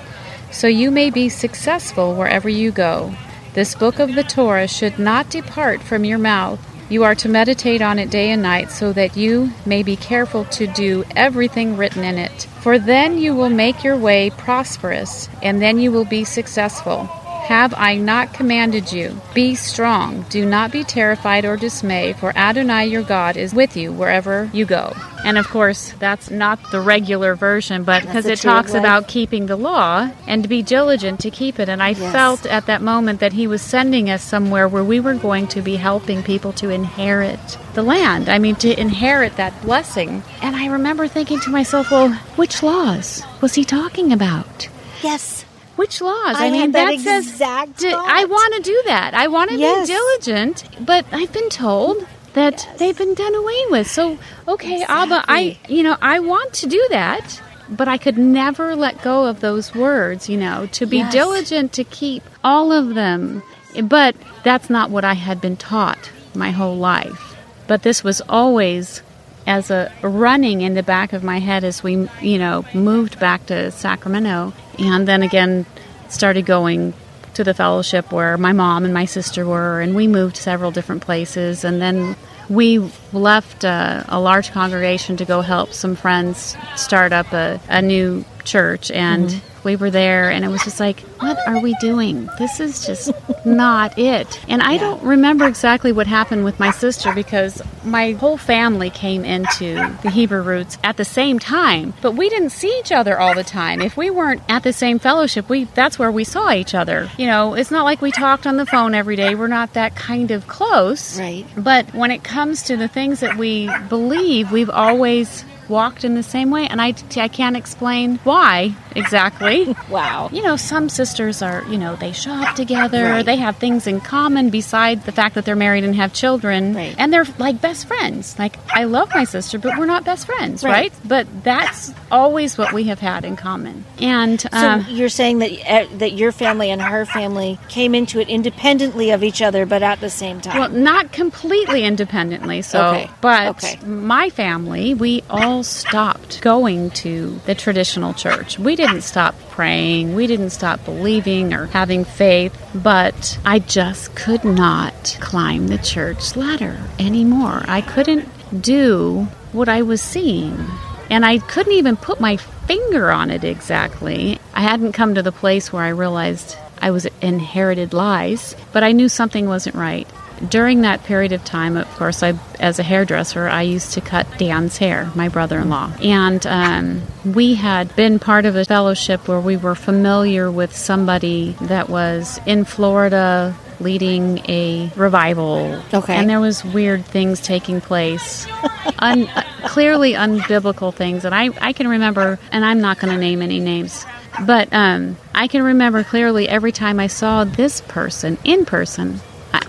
so 0.50 0.66
you 0.66 0.90
may 0.90 1.10
be 1.10 1.28
successful 1.28 2.14
wherever 2.16 2.48
you 2.48 2.72
go. 2.72 3.14
This 3.54 3.76
book 3.76 4.00
of 4.00 4.14
the 4.14 4.24
Torah 4.24 4.68
should 4.68 4.98
not 4.98 5.30
depart 5.30 5.82
from 5.82 6.04
your 6.04 6.18
mouth 6.18 6.60
you 6.88 7.02
are 7.02 7.14
to 7.16 7.28
meditate 7.28 7.82
on 7.82 7.98
it 7.98 8.10
day 8.10 8.30
and 8.30 8.42
night 8.42 8.70
so 8.70 8.92
that 8.92 9.16
you 9.16 9.50
may 9.64 9.82
be 9.82 9.96
careful 9.96 10.44
to 10.46 10.66
do 10.68 11.04
everything 11.16 11.76
written 11.76 12.04
in 12.04 12.18
it. 12.18 12.42
For 12.60 12.78
then 12.78 13.18
you 13.18 13.34
will 13.34 13.50
make 13.50 13.82
your 13.82 13.96
way 13.96 14.30
prosperous, 14.30 15.28
and 15.42 15.60
then 15.60 15.78
you 15.78 15.90
will 15.90 16.04
be 16.04 16.24
successful. 16.24 17.08
Have 17.46 17.75
I 17.76 17.94
not 17.94 18.34
commanded 18.34 18.93
you? 18.93 19.20
Be 19.32 19.54
strong, 19.54 20.22
do 20.31 20.44
not 20.44 20.72
be 20.72 20.82
terrified 20.82 21.44
or 21.44 21.56
dismayed, 21.56 22.16
for 22.16 22.37
Adonai 22.37 22.87
your 22.87 23.04
God 23.04 23.37
is 23.37 23.54
with 23.54 23.76
you 23.76 23.93
wherever 23.93 24.50
you 24.52 24.64
go. 24.64 24.93
And 25.25 25.38
of 25.38 25.46
course, 25.46 25.93
that's 26.00 26.28
not 26.28 26.58
the 26.72 26.81
regular 26.81 27.37
version, 27.37 27.84
but 27.84 28.02
because 28.02 28.26
it 28.26 28.40
talks 28.40 28.75
about 28.75 29.06
keeping 29.06 29.46
the 29.46 29.54
law 29.54 30.10
and 30.26 30.43
to 30.43 30.48
be 30.48 30.60
diligent 30.60 31.20
to 31.20 31.31
keep 31.31 31.60
it. 31.60 31.69
And 31.69 31.81
I 31.81 31.90
yes. 31.90 32.12
felt 32.12 32.46
at 32.46 32.66
that 32.66 32.82
moment 32.82 33.20
that 33.20 33.32
he 33.32 33.46
was 33.46 33.62
sending 33.62 34.10
us 34.10 34.25
somewhere 34.25 34.66
where 34.66 34.82
we 34.82 34.99
were 34.99 35.14
going 35.14 35.46
to 35.49 35.62
be 35.62 35.76
helping 35.76 36.25
people 36.25 36.52
to 36.54 36.70
inherit 36.70 37.38
the 37.75 37.84
land. 37.84 38.28
I 38.28 38.40
mean, 38.40 38.56
to 38.56 38.76
inherit 38.78 39.37
that 39.37 39.62
blessing. 39.62 40.25
And 40.42 40.56
I 40.56 40.66
remember 40.66 41.06
thinking 41.06 41.38
to 41.40 41.50
myself, 41.50 41.92
well, 41.92 42.12
which 42.34 42.64
laws 42.64 43.22
was 43.40 43.54
he 43.54 43.64
talking 43.64 44.12
about? 44.12 44.69
Yes. 45.00 45.45
Which 45.76 46.00
laws? 46.00 46.37
I, 46.37 46.46
I 46.46 46.50
mean, 46.50 46.73
that, 46.73 46.96
that 46.96 47.00
says 47.00 47.40
I 47.43 48.25
want 48.25 48.55
to 48.55 48.62
do 48.62 48.82
that. 48.87 49.14
I 49.14 49.28
want 49.28 49.50
to 49.50 49.56
yes. 49.56 49.87
be 49.87 49.94
diligent, 49.94 50.87
but 50.87 51.05
I've 51.12 51.32
been 51.32 51.50
told 51.50 52.06
that 52.32 52.52
yes. 52.55 52.78
they've 52.78 52.96
been 52.96 53.14
done 53.14 53.34
away 53.34 53.64
with. 53.70 53.90
So, 53.90 54.19
okay, 54.49 54.81
exactly. 54.81 55.17
Abba, 55.17 55.25
I 55.28 55.58
you 55.69 55.82
know, 55.82 55.96
I 56.00 56.20
want 56.20 56.55
to 56.55 56.67
do 56.67 56.84
that, 56.90 57.43
but 57.69 57.88
I 57.88 57.99
could 57.99 58.17
never 58.17 58.75
let 58.75 59.02
go 59.02 59.26
of 59.26 59.40
those 59.40 59.75
words, 59.75 60.28
you 60.28 60.38
know, 60.38 60.67
to 60.73 60.87
be 60.87 60.99
yes. 60.99 61.12
diligent 61.12 61.73
to 61.75 61.84
keep 61.84 62.23
all 62.43 62.73
of 62.73 62.94
them. 62.94 63.43
But 63.82 64.17
that's 64.44 64.70
not 64.70 64.90
what 64.90 65.05
I 65.05 65.12
had 65.12 65.40
been 65.40 65.56
taught 65.56 66.11
my 66.34 66.50
whole 66.50 66.76
life. 66.76 67.37
But 67.67 67.82
this 67.82 68.02
was 68.02 68.23
always 68.28 69.02
as 69.46 69.70
a 69.70 69.93
running 70.02 70.61
in 70.62 70.75
the 70.75 70.82
back 70.82 71.12
of 71.12 71.23
my 71.23 71.38
head 71.38 71.64
as 71.64 71.82
we, 71.82 72.08
you 72.20 72.38
know, 72.38 72.64
moved 72.75 73.19
back 73.20 73.46
to 73.46 73.70
Sacramento 73.70 74.52
and 74.78 75.06
then 75.06 75.23
again 75.23 75.67
started 76.08 76.46
going 76.46 76.94
to 77.34 77.44
the 77.44 77.55
fellowship 77.55 78.12
where 78.12 78.38
my 78.38 78.52
mom 78.52 78.84
and 78.84 78.94
my 78.94 79.05
sister 79.05 79.44
were 79.44 79.81
and 79.81 79.94
we 79.94 80.06
moved 80.06 80.37
several 80.37 80.70
different 80.70 81.02
places. 81.02 81.64
And 81.64 81.82
then 81.82 82.17
we 82.49 82.78
left 83.12 83.64
uh, 83.64 84.05
a 84.08 84.19
large 84.19 84.52
congregation 84.52 85.19
to 85.19 85.25
go 85.25 85.43
help 85.43 85.73
some 85.73 85.96
friends 85.96 86.56
start 86.76 87.12
up 87.12 87.32
a, 87.32 87.61
a 87.68 87.83
new 87.83 88.25
church. 88.45 88.90
And 88.90 89.28
mm-hmm 89.28 89.55
we 89.66 89.76
were 89.76 89.90
there 89.90 90.30
and 90.30 90.44
it 90.44 90.49
was 90.49 90.64
just 90.64 90.80
like, 90.80 91.00
what 91.20 91.37
are 91.46 91.61
we 91.61 91.75
doing? 91.80 92.30
This 92.38 92.61
is 92.61 92.87
just 92.87 93.11
not 93.44 93.99
it. 93.99 94.40
And 94.49 94.62
I 94.62 94.75
yeah. 94.75 94.80
don't 94.80 95.02
remember 95.02 95.46
exactly 95.46 95.92
what 95.92 96.06
happened 96.06 96.44
with 96.44 96.58
my 96.58 96.70
sister 96.70 97.12
because 97.12 97.61
my 97.85 98.12
whole 98.12 98.38
family 98.38 98.88
came 98.88 99.25
into 99.25 99.75
the 100.02 100.11
Hebrew 100.11 100.40
roots 100.40 100.78
at 100.85 100.96
the 100.96 101.04
same 101.04 101.38
time, 101.38 101.92
but 102.00 102.12
we 102.12 102.28
didn't 102.28 102.50
see 102.50 102.75
each 102.78 102.92
other 102.92 103.18
all 103.18 103.35
the 103.35 103.44
time. 103.44 103.82
If 103.82 103.96
we 103.96 104.08
weren't 104.08 104.40
at 104.49 104.62
the 104.62 104.73
same 104.73 104.99
fellowship, 104.99 105.49
we 105.49 105.64
that's 105.64 105.99
where 105.99 106.12
we 106.12 106.25
saw 106.25 106.52
each 106.52 106.75
other. 106.75 107.11
You 107.18 107.26
know, 107.26 107.54
it's 107.54 107.73
not 107.73 107.85
like 107.85 108.00
we 108.00 108.12
talked 108.12 108.46
on 108.46 108.56
the 108.56 108.66
phone 108.66 108.94
every 108.94 109.16
day. 109.16 109.35
We're 109.35 109.49
not 109.49 109.75
that 109.75 109.96
kind 109.96 110.30
of 110.30 110.46
close. 110.46 111.18
Right. 111.18 111.44
But 111.56 111.92
when 111.92 112.12
it 112.12 112.23
comes 112.23 112.62
to 112.64 112.76
the 112.76 112.88
things 112.88 113.20
that 113.20 113.37
we 113.37 113.68
believe, 113.88 114.52
we've 114.52 114.70
always 114.70 115.44
walked 115.68 116.04
in 116.04 116.14
the 116.14 116.23
same 116.23 116.50
way, 116.50 116.66
and 116.66 116.80
I, 116.80 116.94
I 117.16 117.28
can't 117.28 117.56
explain 117.56 118.16
why 118.25 118.75
exactly. 118.94 119.76
wow. 119.90 120.28
You 120.32 120.42
know, 120.42 120.56
some 120.56 120.88
sisters 120.88 121.42
are, 121.42 121.64
you 121.68 121.78
know, 121.78 121.96
they 121.96 122.12
shop 122.12 122.56
together, 122.56 123.04
right. 123.04 123.26
they 123.26 123.37
have 123.37 123.56
things 123.56 123.87
in 123.87 124.00
common 124.00 124.50
beside 124.50 125.04
the 125.04 125.12
fact 125.12 125.35
that 125.35 125.44
they're 125.44 125.56
married 125.56 125.85
and 125.85 125.94
have 125.94 126.12
children, 126.12 126.75
right. 126.75 126.94
and 126.99 127.12
they're 127.12 127.26
like 127.38 127.61
best 127.61 127.87
friends. 127.87 128.38
Like, 128.38 128.56
I 128.75 128.85
love 128.85 129.11
my 129.14 129.25
sister, 129.25 129.58
but 129.58 129.78
we're 129.78 129.87
not 129.87 130.04
best 130.04 130.26
friends, 130.26 130.64
right? 130.64 130.73
right? 130.73 130.92
But 131.04 131.44
that's 131.44 131.92
always 132.11 132.56
what 132.58 132.73
we 132.73 132.85
have 132.85 133.00
had 133.00 133.25
in 133.25 133.37
common. 133.37 133.85
And 133.99 134.44
uh, 134.52 134.82
so 134.82 134.90
you're 134.90 135.08
saying 135.08 135.38
that 135.38 135.52
uh, 135.68 135.87
that 135.99 136.12
your 136.12 136.32
family 136.32 136.70
and 136.70 136.80
her 136.80 137.04
family 137.04 137.58
came 137.68 137.94
into 137.94 138.20
it 138.20 138.28
independently 138.28 139.11
of 139.11 139.23
each 139.23 139.42
other, 139.42 139.66
but 139.66 139.82
at 139.82 140.00
the 140.00 140.11
same 140.11 140.40
time. 140.40 140.58
Well, 140.58 140.68
not 140.70 141.12
completely 141.12 141.85
independently. 141.85 142.62
So, 142.62 142.87
okay. 142.87 143.11
but 143.20 143.49
okay. 143.49 143.76
my 143.85 144.30
family, 144.30 144.94
we 144.94 145.23
all 145.28 145.55
all 145.56 145.62
stopped 145.62 146.42
going 146.42 146.90
to 146.90 147.40
the 147.46 147.54
traditional 147.54 148.12
church. 148.12 148.58
We 148.58 148.76
didn't 148.76 149.00
stop 149.00 149.34
praying, 149.48 150.14
we 150.14 150.26
didn't 150.26 150.50
stop 150.50 150.84
believing 150.84 151.54
or 151.54 151.64
having 151.66 152.04
faith, 152.04 152.54
but 152.75 153.38
I 153.42 153.60
just 153.60 154.14
could 154.14 154.44
not 154.44 155.16
climb 155.22 155.68
the 155.68 155.78
church 155.78 156.36
ladder 156.36 156.78
anymore. 156.98 157.62
I 157.66 157.80
couldn't 157.80 158.28
do 158.60 159.28
what 159.52 159.70
I 159.70 159.80
was 159.80 160.02
seeing. 160.02 160.62
And 161.08 161.25
I 161.25 161.38
couldn't 161.38 161.72
even 161.72 161.96
put 161.96 162.20
my 162.20 162.36
finger 162.36 163.10
on 163.10 163.30
it 163.30 163.42
exactly. 163.42 164.38
I 164.52 164.60
hadn't 164.60 164.92
come 164.92 165.14
to 165.14 165.22
the 165.22 165.32
place 165.32 165.72
where 165.72 165.84
I 165.84 165.88
realized 165.88 166.54
I 166.82 166.90
was 166.90 167.06
inherited 167.22 167.94
lies, 167.94 168.54
but 168.72 168.84
I 168.84 168.92
knew 168.92 169.08
something 169.08 169.48
wasn't 169.48 169.76
right 169.76 170.06
during 170.49 170.83
that 170.83 171.05
period 171.05 171.33
of 171.33 171.45
time, 171.45 171.76
of 171.76 171.88
course, 171.97 172.23
I, 172.23 172.35
as 172.61 172.78
a 172.78 172.83
hairdresser, 172.83 173.49
I 173.49 173.62
used 173.62 173.93
to 173.95 174.00
cut 174.00 174.26
Dan's 174.38 174.76
hair, 174.76 175.11
my 175.14 175.28
brother 175.28 175.59
in 175.59 175.69
law. 175.69 175.93
And 176.02 176.47
um, 176.47 177.02
we 177.25 177.55
had 177.55 177.95
been 177.97 178.19
part 178.19 178.45
of 178.45 178.57
a 178.57 178.64
fellowship 178.64 179.28
where 179.28 179.40
we 179.40 179.57
were 179.57 179.75
familiar 179.75 180.50
with 180.50 180.75
somebody 180.76 181.57
that 181.62 181.88
was 181.88 182.40
in 182.47 182.64
Florida 182.64 183.57
leading 183.81 184.38
a 184.49 184.90
revival. 184.97 185.83
Okay. 185.93 186.14
And 186.14 186.28
there 186.28 186.40
was 186.40 186.64
weird 186.64 187.05
things 187.05 187.40
taking 187.40 187.81
place, 187.81 188.47
un, 188.99 189.26
clearly 189.64 190.12
unbiblical 190.12 190.95
things. 190.95 191.25
And 191.25 191.35
I, 191.35 191.50
I 191.61 191.73
can 191.73 191.88
remember, 191.88 192.38
and 192.52 192.64
I'm 192.64 192.81
not 192.81 192.99
going 192.99 193.12
to 193.12 193.21
name 193.21 193.43
any 193.43 193.61
names, 193.61 194.05
but 194.45 194.69
um, 194.73 195.16
I 195.35 195.49
can 195.49 195.62
remember 195.62 196.05
clearly 196.05 196.49
every 196.49 196.73
time 196.73 197.00
I 197.00 197.07
saw 197.07 197.45
this 197.45 197.81
person 197.83 198.38
in 198.45 198.64
person, 198.64 199.21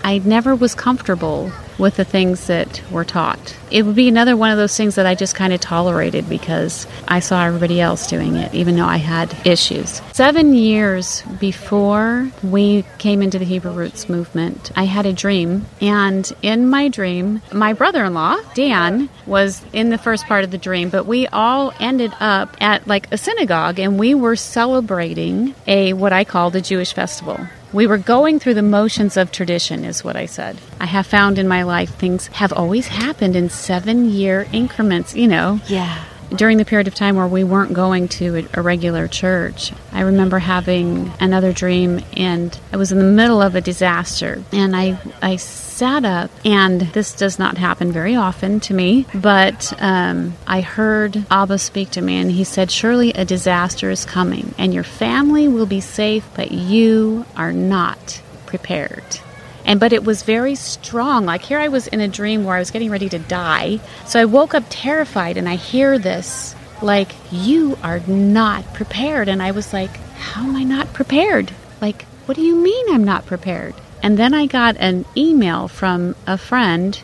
I, 0.08 0.18
never 0.24 0.54
was 0.54 0.74
comfortable 0.74 1.52
with 1.76 1.96
the 1.96 2.04
things 2.04 2.46
that 2.46 2.82
were 2.90 3.04
taught. 3.04 3.54
It 3.70 3.84
would 3.84 3.94
be 3.94 4.08
another 4.08 4.38
one 4.38 4.50
of 4.50 4.56
those 4.56 4.74
things 4.74 4.94
that 4.94 5.04
I 5.04 5.14
just 5.14 5.34
kind 5.34 5.52
of 5.52 5.60
tolerated 5.60 6.30
because 6.30 6.86
I 7.06 7.20
saw 7.20 7.44
everybody 7.44 7.78
else 7.78 8.06
doing 8.06 8.36
it, 8.36 8.54
even 8.54 8.76
though 8.76 8.86
I 8.86 8.96
had 8.96 9.36
issues. 9.46 10.00
Seven 10.14 10.54
years 10.54 11.22
before 11.38 12.30
we 12.42 12.86
came 12.96 13.20
into 13.20 13.38
the 13.38 13.44
Hebrew 13.44 13.72
Roots 13.72 14.08
movement, 14.08 14.72
I 14.74 14.84
had 14.84 15.04
a 15.04 15.12
dream. 15.12 15.66
And 15.82 16.32
in 16.40 16.70
my 16.70 16.88
dream, 16.88 17.42
my 17.52 17.74
brother 17.74 18.02
in 18.06 18.14
law, 18.14 18.38
Dan, 18.54 19.10
was 19.26 19.62
in 19.74 19.90
the 19.90 19.98
first 19.98 20.24
part 20.24 20.42
of 20.42 20.50
the 20.50 20.58
dream, 20.58 20.88
but 20.88 21.04
we 21.04 21.26
all 21.26 21.74
ended 21.78 22.12
up 22.18 22.56
at 22.62 22.86
like 22.86 23.12
a 23.12 23.18
synagogue 23.18 23.78
and 23.78 23.98
we 23.98 24.14
were 24.14 24.36
celebrating 24.36 25.54
a 25.66 25.92
what 25.92 26.14
I 26.14 26.24
called 26.24 26.56
a 26.56 26.62
Jewish 26.62 26.94
festival. 26.94 27.46
We 27.72 27.86
were 27.86 27.98
going 27.98 28.38
through 28.38 28.54
the 28.54 28.62
motions 28.62 29.18
of 29.18 29.30
tradition, 29.30 29.84
is 29.84 30.02
what 30.02 30.16
I 30.16 30.24
said. 30.24 30.56
I 30.80 30.86
have 30.86 31.06
found 31.06 31.38
in 31.38 31.46
my 31.46 31.64
life 31.64 31.90
things 31.90 32.28
have 32.28 32.52
always 32.52 32.88
happened 32.88 33.36
in 33.36 33.50
seven 33.50 34.08
year 34.08 34.46
increments, 34.52 35.14
you 35.14 35.28
know. 35.28 35.60
Yeah. 35.68 36.02
During 36.34 36.58
the 36.58 36.64
period 36.64 36.86
of 36.88 36.94
time 36.94 37.16
where 37.16 37.26
we 37.26 37.42
weren't 37.42 37.72
going 37.72 38.08
to 38.08 38.46
a, 38.52 38.60
regular 38.60 39.08
church, 39.08 39.72
I 39.92 40.02
remember 40.02 40.38
having 40.38 41.10
another 41.20 41.52
dream, 41.52 42.04
and 42.16 42.58
I 42.70 42.76
was 42.76 42.92
in 42.92 42.98
the 42.98 43.04
middle 43.04 43.40
of 43.40 43.54
a 43.54 43.62
disaster. 43.62 44.42
And 44.52 44.76
I, 44.76 44.98
I 45.22 45.36
sat 45.36 46.04
up, 46.04 46.30
and 46.44 46.82
this 46.82 47.14
does 47.14 47.38
not 47.38 47.56
happen 47.56 47.92
very 47.92 48.14
often 48.14 48.60
to 48.60 48.74
me, 48.74 49.06
but 49.14 49.72
um, 49.80 50.34
I 50.46 50.60
heard 50.60 51.24
Abba 51.30 51.58
speak 51.58 51.90
to 51.92 52.02
me, 52.02 52.16
and 52.16 52.30
he 52.30 52.44
said, 52.44 52.70
Surely 52.70 53.12
a 53.12 53.24
disaster 53.24 53.90
is 53.90 54.04
coming, 54.04 54.54
and 54.58 54.74
your 54.74 54.84
family 54.84 55.48
will 55.48 55.66
be 55.66 55.80
safe, 55.80 56.28
but 56.34 56.52
you 56.52 57.24
are 57.36 57.52
not 57.52 58.20
prepared. 58.44 59.20
And 59.68 59.78
but 59.78 59.92
it 59.92 60.02
was 60.02 60.22
very 60.22 60.54
strong. 60.54 61.26
Like 61.26 61.42
here 61.42 61.58
I 61.58 61.68
was 61.68 61.88
in 61.88 62.00
a 62.00 62.08
dream 62.08 62.42
where 62.42 62.56
I 62.56 62.58
was 62.58 62.70
getting 62.70 62.90
ready 62.90 63.10
to 63.10 63.18
die. 63.18 63.80
So 64.06 64.18
I 64.18 64.24
woke 64.24 64.54
up 64.54 64.64
terrified 64.70 65.36
and 65.36 65.46
I 65.46 65.56
hear 65.56 65.98
this 65.98 66.56
like 66.80 67.12
you 67.30 67.76
are 67.82 68.00
not 68.00 68.72
prepared 68.72 69.28
and 69.28 69.42
I 69.42 69.50
was 69.50 69.74
like, 69.74 69.94
how 70.16 70.44
am 70.44 70.56
I 70.56 70.64
not 70.64 70.94
prepared? 70.94 71.52
Like 71.82 72.06
what 72.24 72.34
do 72.34 72.42
you 72.42 72.56
mean 72.56 72.94
I'm 72.94 73.04
not 73.04 73.26
prepared? 73.26 73.74
And 74.02 74.16
then 74.18 74.32
I 74.32 74.46
got 74.46 74.78
an 74.78 75.04
email 75.14 75.68
from 75.68 76.16
a 76.26 76.38
friend 76.38 76.98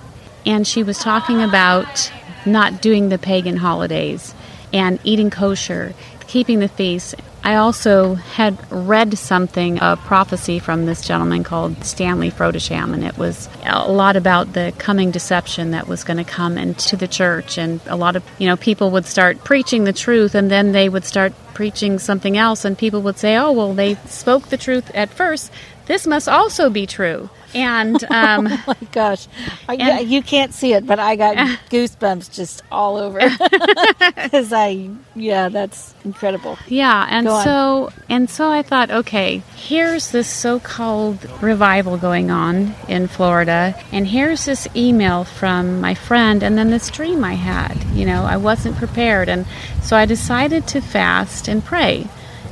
and 0.47 0.67
she 0.67 0.83
was 0.83 0.99
talking 0.99 1.43
about 1.43 2.11
not 2.47 2.81
doing 2.81 3.11
the 3.11 3.19
pagan 3.19 3.59
holidays 3.59 4.35
and 4.73 4.99
eating 5.05 5.29
kosher, 5.29 5.93
keeping 6.29 6.61
the 6.61 6.69
feast. 6.69 7.15
I 7.45 7.57
also 7.57 8.15
had 8.15 8.57
read 8.73 9.19
something, 9.19 9.79
a 9.83 9.99
prophecy 9.99 10.59
from 10.59 10.87
this 10.87 11.07
gentleman 11.07 11.45
called 11.45 11.85
Stanley 11.85 12.31
Frodsham, 12.31 12.95
and 12.95 13.05
it 13.05 13.19
was 13.19 13.51
a 13.67 13.93
lot 13.93 14.17
about 14.17 14.55
the 14.55 14.73
coming 14.79 15.11
deception 15.11 15.73
that 15.73 15.87
was 15.87 16.05
going 16.05 16.17
to 16.17 16.25
come 16.25 16.57
into 16.57 16.97
the 16.97 17.07
church. 17.07 17.59
And 17.59 17.81
a 17.87 17.97
lot 17.97 18.17
of, 18.17 18.25
you 18.39 18.47
know, 18.47 18.57
people 18.57 18.91
would 18.93 19.05
start 19.05 19.45
preaching 19.45 19.85
the 19.85 19.93
truth, 19.93 20.35
and 20.35 20.51
then 20.51 20.73
they 20.73 20.89
would 20.89 21.05
start 21.05 21.35
preaching 21.53 21.99
something 21.99 22.39
else, 22.39 22.65
and 22.65 22.79
people 22.79 23.03
would 23.03 23.19
say, 23.19 23.37
oh, 23.37 23.53
well, 23.53 23.75
they 23.75 23.97
spoke 24.07 24.49
the 24.49 24.57
truth 24.57 24.91
at 24.95 25.11
first. 25.11 25.53
This 25.85 26.07
must 26.07 26.31
also 26.31 26.71
be 26.71 26.87
true. 26.87 27.29
And 27.55 28.03
um, 28.05 28.47
oh 28.51 28.65
my 28.67 28.89
gosh, 28.93 29.27
I, 29.69 29.75
yeah, 29.75 30.01
you 30.01 30.23
can't 30.23 30.53
see 30.53 30.73
it, 30.73 30.87
but 30.87 30.99
I 30.99 31.17
got 31.17 31.37
goosebumps 31.71 32.33
just 32.33 32.63
all 32.71 32.97
over 32.97 33.21
because 33.99 34.53
I, 34.53 34.91
yeah, 35.15 35.49
that's 35.49 35.95
incredible. 36.05 36.59
Yeah, 36.67 37.07
and 37.09 37.27
so 37.27 37.91
and 38.09 38.29
so 38.29 38.51
I 38.51 38.63
thought, 38.63 38.91
okay, 38.91 39.43
here's 39.55 40.11
this 40.11 40.29
so-called 40.29 41.27
revival 41.43 41.97
going 41.97 42.31
on 42.31 42.75
in 42.89 43.07
Florida, 43.07 43.81
and 43.93 44.07
here's 44.07 44.45
this 44.45 44.67
email 44.75 45.25
from 45.25 45.81
my 45.81 45.95
friend, 45.95 46.43
and 46.43 46.59
then 46.59 46.71
this 46.71 46.91
dream 46.91 47.25
I 47.25 47.35
had. 47.35 47.83
You 47.95 48.07
know, 48.07 48.25
I 48.25 48.37
wasn't 48.37 48.77
prepared, 48.77 49.29
and 49.29 49.47
so 49.83 49.97
I 49.97 50.07
decided 50.07 50.67
to 50.69 50.81
fast 50.81 51.49
and 51.49 51.65
pray. 51.65 52.09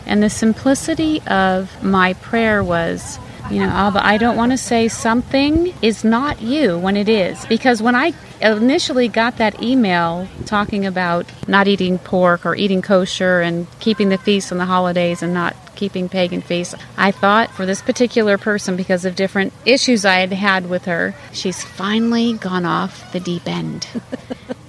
And 0.06 0.22
the 0.22 0.30
simplicity 0.30 1.22
of 1.26 1.82
my 1.82 2.14
prayer 2.14 2.62
was, 2.62 3.18
you 3.52 3.60
know, 3.60 3.68
Abba, 3.68 4.04
I 4.04 4.16
don't 4.18 4.36
want 4.36 4.52
to 4.52 4.58
say 4.58 4.88
something 4.88 5.74
is 5.82 6.04
not 6.04 6.40
you 6.40 6.78
when 6.78 6.96
it 6.96 7.08
is. 7.08 7.44
Because 7.46 7.82
when 7.82 7.94
I 7.94 8.14
initially 8.40 9.08
got 9.08 9.36
that 9.38 9.62
email 9.62 10.26
talking 10.46 10.86
about 10.86 11.26
not 11.46 11.68
eating 11.68 11.98
pork 11.98 12.46
or 12.46 12.54
eating 12.56 12.82
kosher 12.82 13.40
and 13.40 13.66
keeping 13.80 14.08
the 14.08 14.18
feasts 14.18 14.50
and 14.50 14.60
the 14.60 14.64
holidays 14.64 15.22
and 15.22 15.34
not 15.34 15.54
keeping 15.74 16.08
pagan 16.08 16.40
feasts, 16.40 16.74
I 16.96 17.10
thought 17.10 17.50
for 17.50 17.66
this 17.66 17.82
particular 17.82 18.38
person, 18.38 18.76
because 18.76 19.04
of 19.04 19.16
different 19.16 19.52
issues 19.66 20.04
I 20.04 20.16
had 20.20 20.32
had 20.32 20.68
with 20.70 20.86
her, 20.86 21.14
she's 21.32 21.62
finally 21.62 22.34
gone 22.34 22.64
off 22.64 23.12
the 23.12 23.20
deep 23.20 23.46
end. 23.46 23.86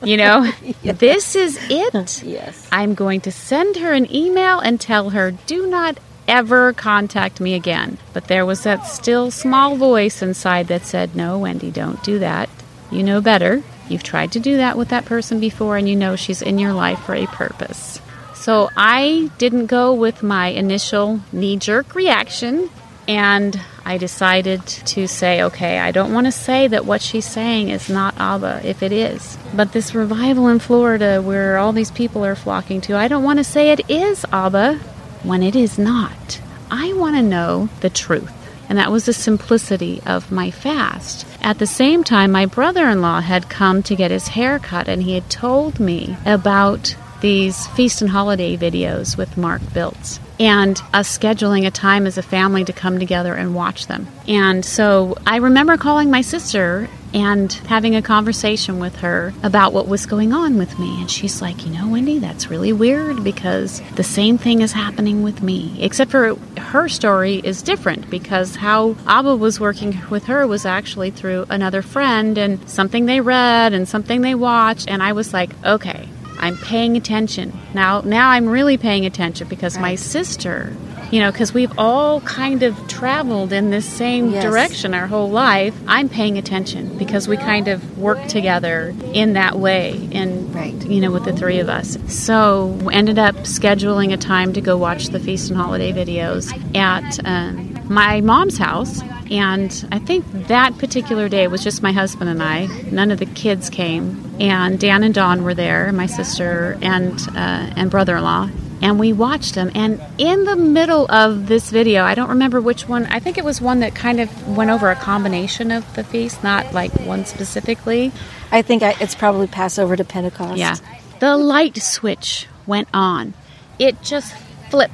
You 0.03 0.17
know, 0.17 0.51
yes. 0.81 0.97
this 0.97 1.35
is 1.35 1.57
it. 1.69 2.23
yes. 2.23 2.67
I'm 2.73 2.93
going 2.93 3.21
to 3.21 3.31
send 3.31 3.77
her 3.77 3.93
an 3.93 4.13
email 4.13 4.59
and 4.59 4.79
tell 4.79 5.11
her, 5.11 5.31
do 5.31 5.65
not 5.65 5.97
ever 6.27 6.73
contact 6.73 7.39
me 7.39 7.53
again. 7.53 7.97
But 8.13 8.27
there 8.27 8.45
was 8.45 8.63
that 8.63 8.87
still 8.87 9.31
small 9.31 9.75
voice 9.75 10.21
inside 10.21 10.67
that 10.67 10.85
said, 10.85 11.15
no, 11.15 11.37
Wendy, 11.37 11.71
don't 11.71 12.03
do 12.03 12.19
that. 12.19 12.49
You 12.91 13.03
know 13.03 13.21
better. 13.21 13.63
You've 13.89 14.03
tried 14.03 14.31
to 14.33 14.39
do 14.39 14.57
that 14.57 14.77
with 14.77 14.89
that 14.89 15.05
person 15.05 15.39
before, 15.39 15.77
and 15.77 15.89
you 15.89 15.95
know 15.95 16.15
she's 16.15 16.41
in 16.41 16.59
your 16.59 16.73
life 16.73 16.99
for 16.99 17.15
a 17.15 17.25
purpose. 17.27 17.99
So 18.33 18.69
I 18.75 19.31
didn't 19.37 19.67
go 19.67 19.93
with 19.93 20.23
my 20.23 20.47
initial 20.47 21.21
knee 21.31 21.57
jerk 21.57 21.95
reaction 21.95 22.69
and 23.07 23.59
I 23.85 23.97
decided 23.97 24.65
to 24.65 25.07
say, 25.07 25.43
okay, 25.43 25.79
I 25.79 25.91
don't 25.91 26.13
want 26.13 26.27
to 26.27 26.31
say 26.31 26.67
that 26.67 26.85
what 26.85 27.01
she's 27.01 27.25
saying 27.25 27.69
is 27.69 27.89
not 27.89 28.15
Abba, 28.17 28.61
if 28.63 28.81
it 28.81 28.91
is. 28.91 29.37
But 29.53 29.73
this 29.73 29.93
revival 29.93 30.47
in 30.47 30.59
Florida 30.59 31.21
where 31.21 31.57
all 31.57 31.73
these 31.73 31.91
people 31.91 32.25
are 32.25 32.35
flocking 32.35 32.79
to, 32.81 32.95
I 32.95 33.07
don't 33.07 33.23
want 33.23 33.39
to 33.39 33.43
say 33.43 33.71
it 33.71 33.89
is 33.89 34.25
Abba 34.31 34.79
when 35.23 35.43
it 35.43 35.55
is 35.55 35.77
not. 35.79 36.41
I 36.69 36.93
want 36.93 37.15
to 37.15 37.21
know 37.21 37.69
the 37.81 37.89
truth. 37.89 38.31
And 38.69 38.77
that 38.77 38.91
was 38.91 39.05
the 39.05 39.13
simplicity 39.13 40.01
of 40.05 40.31
my 40.31 40.49
fast. 40.49 41.27
At 41.41 41.59
the 41.59 41.67
same 41.67 42.03
time, 42.03 42.31
my 42.31 42.45
brother 42.45 42.87
in 42.89 43.01
law 43.01 43.19
had 43.19 43.49
come 43.49 43.83
to 43.83 43.95
get 43.95 44.09
his 44.09 44.29
hair 44.29 44.57
cut, 44.57 44.87
and 44.87 45.03
he 45.03 45.13
had 45.13 45.29
told 45.29 45.79
me 45.79 46.15
about 46.25 46.95
these 47.21 47.67
feast 47.67 48.01
and 48.01 48.11
holiday 48.11 48.57
videos 48.57 49.17
with 49.17 49.37
Mark 49.37 49.61
Biltz 49.73 50.19
and 50.39 50.81
us 50.93 51.17
scheduling 51.17 51.65
a 51.65 51.71
time 51.71 52.05
as 52.05 52.17
a 52.17 52.21
family 52.21 52.65
to 52.65 52.73
come 52.73 52.99
together 52.99 53.33
and 53.33 53.55
watch 53.55 53.87
them. 53.87 54.07
And 54.27 54.65
so 54.65 55.17
I 55.25 55.37
remember 55.37 55.77
calling 55.77 56.11
my 56.11 56.21
sister 56.21 56.89
and 57.13 57.53
having 57.53 57.95
a 57.95 58.01
conversation 58.01 58.79
with 58.79 58.95
her 58.97 59.33
about 59.43 59.73
what 59.73 59.87
was 59.87 60.05
going 60.05 60.33
on 60.33 60.57
with 60.57 60.77
me. 60.79 60.99
And 60.99 61.09
she's 61.09 61.41
like, 61.41 61.65
You 61.65 61.71
know, 61.71 61.87
Wendy, 61.87 62.19
that's 62.19 62.49
really 62.49 62.73
weird 62.73 63.23
because 63.23 63.81
the 63.95 64.03
same 64.03 64.37
thing 64.37 64.61
is 64.61 64.71
happening 64.71 65.23
with 65.23 65.41
me. 65.41 65.77
Except 65.79 66.11
for 66.11 66.35
her 66.57 66.89
story 66.89 67.35
is 67.43 67.61
different 67.61 68.09
because 68.09 68.55
how 68.55 68.95
Abba 69.07 69.35
was 69.35 69.59
working 69.59 69.99
with 70.09 70.25
her 70.25 70.47
was 70.47 70.65
actually 70.65 71.11
through 71.11 71.45
another 71.49 71.81
friend 71.81 72.37
and 72.37 72.67
something 72.69 73.05
they 73.05 73.21
read 73.21 73.73
and 73.73 73.87
something 73.87 74.21
they 74.21 74.35
watched. 74.35 74.89
And 74.89 75.03
I 75.03 75.13
was 75.13 75.33
like, 75.33 75.51
Okay, 75.63 76.09
I'm 76.39 76.57
paying 76.57 76.97
attention. 76.97 77.57
Now 77.73 78.01
now 78.01 78.29
I'm 78.29 78.47
really 78.47 78.77
paying 78.77 79.05
attention 79.05 79.47
because 79.47 79.75
right. 79.75 79.81
my 79.81 79.95
sister, 79.95 80.75
you 81.13 81.19
know, 81.19 81.31
cuz 81.31 81.53
we've 81.53 81.71
all 81.77 82.21
kind 82.21 82.63
of 82.63 82.75
traveled 82.87 83.53
in 83.53 83.69
this 83.69 83.85
same 83.85 84.31
yes. 84.31 84.43
direction 84.43 84.93
our 84.93 85.07
whole 85.07 85.29
life. 85.29 85.75
I'm 85.87 86.09
paying 86.09 86.37
attention 86.37 86.97
because 86.97 87.27
we 87.27 87.37
kind 87.37 87.67
of 87.67 87.99
work 87.99 88.25
together 88.27 88.93
in 89.13 89.33
that 89.33 89.59
way 89.59 90.09
and 90.11 90.53
right. 90.55 90.73
you 90.87 90.99
know 91.01 91.11
with 91.11 91.25
the 91.25 91.33
three 91.33 91.59
of 91.59 91.69
us. 91.69 91.97
So 92.07 92.77
ended 92.91 93.19
up 93.19 93.35
scheduling 93.57 94.11
a 94.11 94.17
time 94.17 94.53
to 94.53 94.61
go 94.61 94.75
watch 94.75 95.07
the 95.07 95.19
feast 95.19 95.51
and 95.51 95.59
holiday 95.59 95.91
videos 95.91 96.51
at 96.75 97.19
um, 97.25 97.79
my 97.87 98.21
mom's 98.21 98.57
house 98.57 99.01
and 99.31 99.87
I 99.91 99.99
think 99.99 100.25
that 100.47 100.77
particular 100.77 101.27
day 101.27 101.47
was 101.47 101.63
just 101.63 101.81
my 101.81 101.91
husband 101.91 102.29
and 102.29 102.43
I. 102.43 102.67
None 102.91 103.09
of 103.09 103.19
the 103.19 103.25
kids 103.25 103.69
came. 103.69 104.23
And 104.39 104.79
Dan 104.79 105.03
and 105.03 105.13
Don 105.13 105.43
were 105.43 105.53
there, 105.53 105.91
my 105.91 106.05
sister 106.05 106.77
and 106.81 107.19
uh, 107.29 107.73
and 107.75 107.89
brother-in-law. 107.89 108.49
And 108.83 108.99
we 108.99 109.13
watched 109.13 109.55
them. 109.55 109.71
And 109.73 109.99
in 110.17 110.43
the 110.43 110.57
middle 110.57 111.09
of 111.09 111.47
this 111.47 111.71
video, 111.71 112.03
I 112.03 112.15
don't 112.15 112.29
remember 112.29 112.59
which 112.59 112.87
one. 112.87 113.05
I 113.05 113.19
think 113.19 113.37
it 113.37 113.45
was 113.45 113.61
one 113.61 113.79
that 113.79 113.95
kind 113.95 114.19
of 114.19 114.57
went 114.57 114.69
over 114.69 114.91
a 114.91 114.95
combination 114.95 115.71
of 115.71 115.95
the 115.95 116.03
feast, 116.03 116.43
not 116.43 116.73
like 116.73 116.91
one 116.99 117.25
specifically. 117.25 118.11
I 118.51 118.61
think 118.61 118.83
I, 118.83 118.95
it's 118.99 119.15
probably 119.15 119.47
Passover 119.47 119.95
to 119.95 120.03
Pentecost. 120.03 120.57
Yeah. 120.57 120.75
The 121.19 121.37
light 121.37 121.77
switch 121.77 122.47
went 122.67 122.89
on. 122.93 123.33
It 123.79 124.01
just 124.01 124.35
flipped 124.69 124.93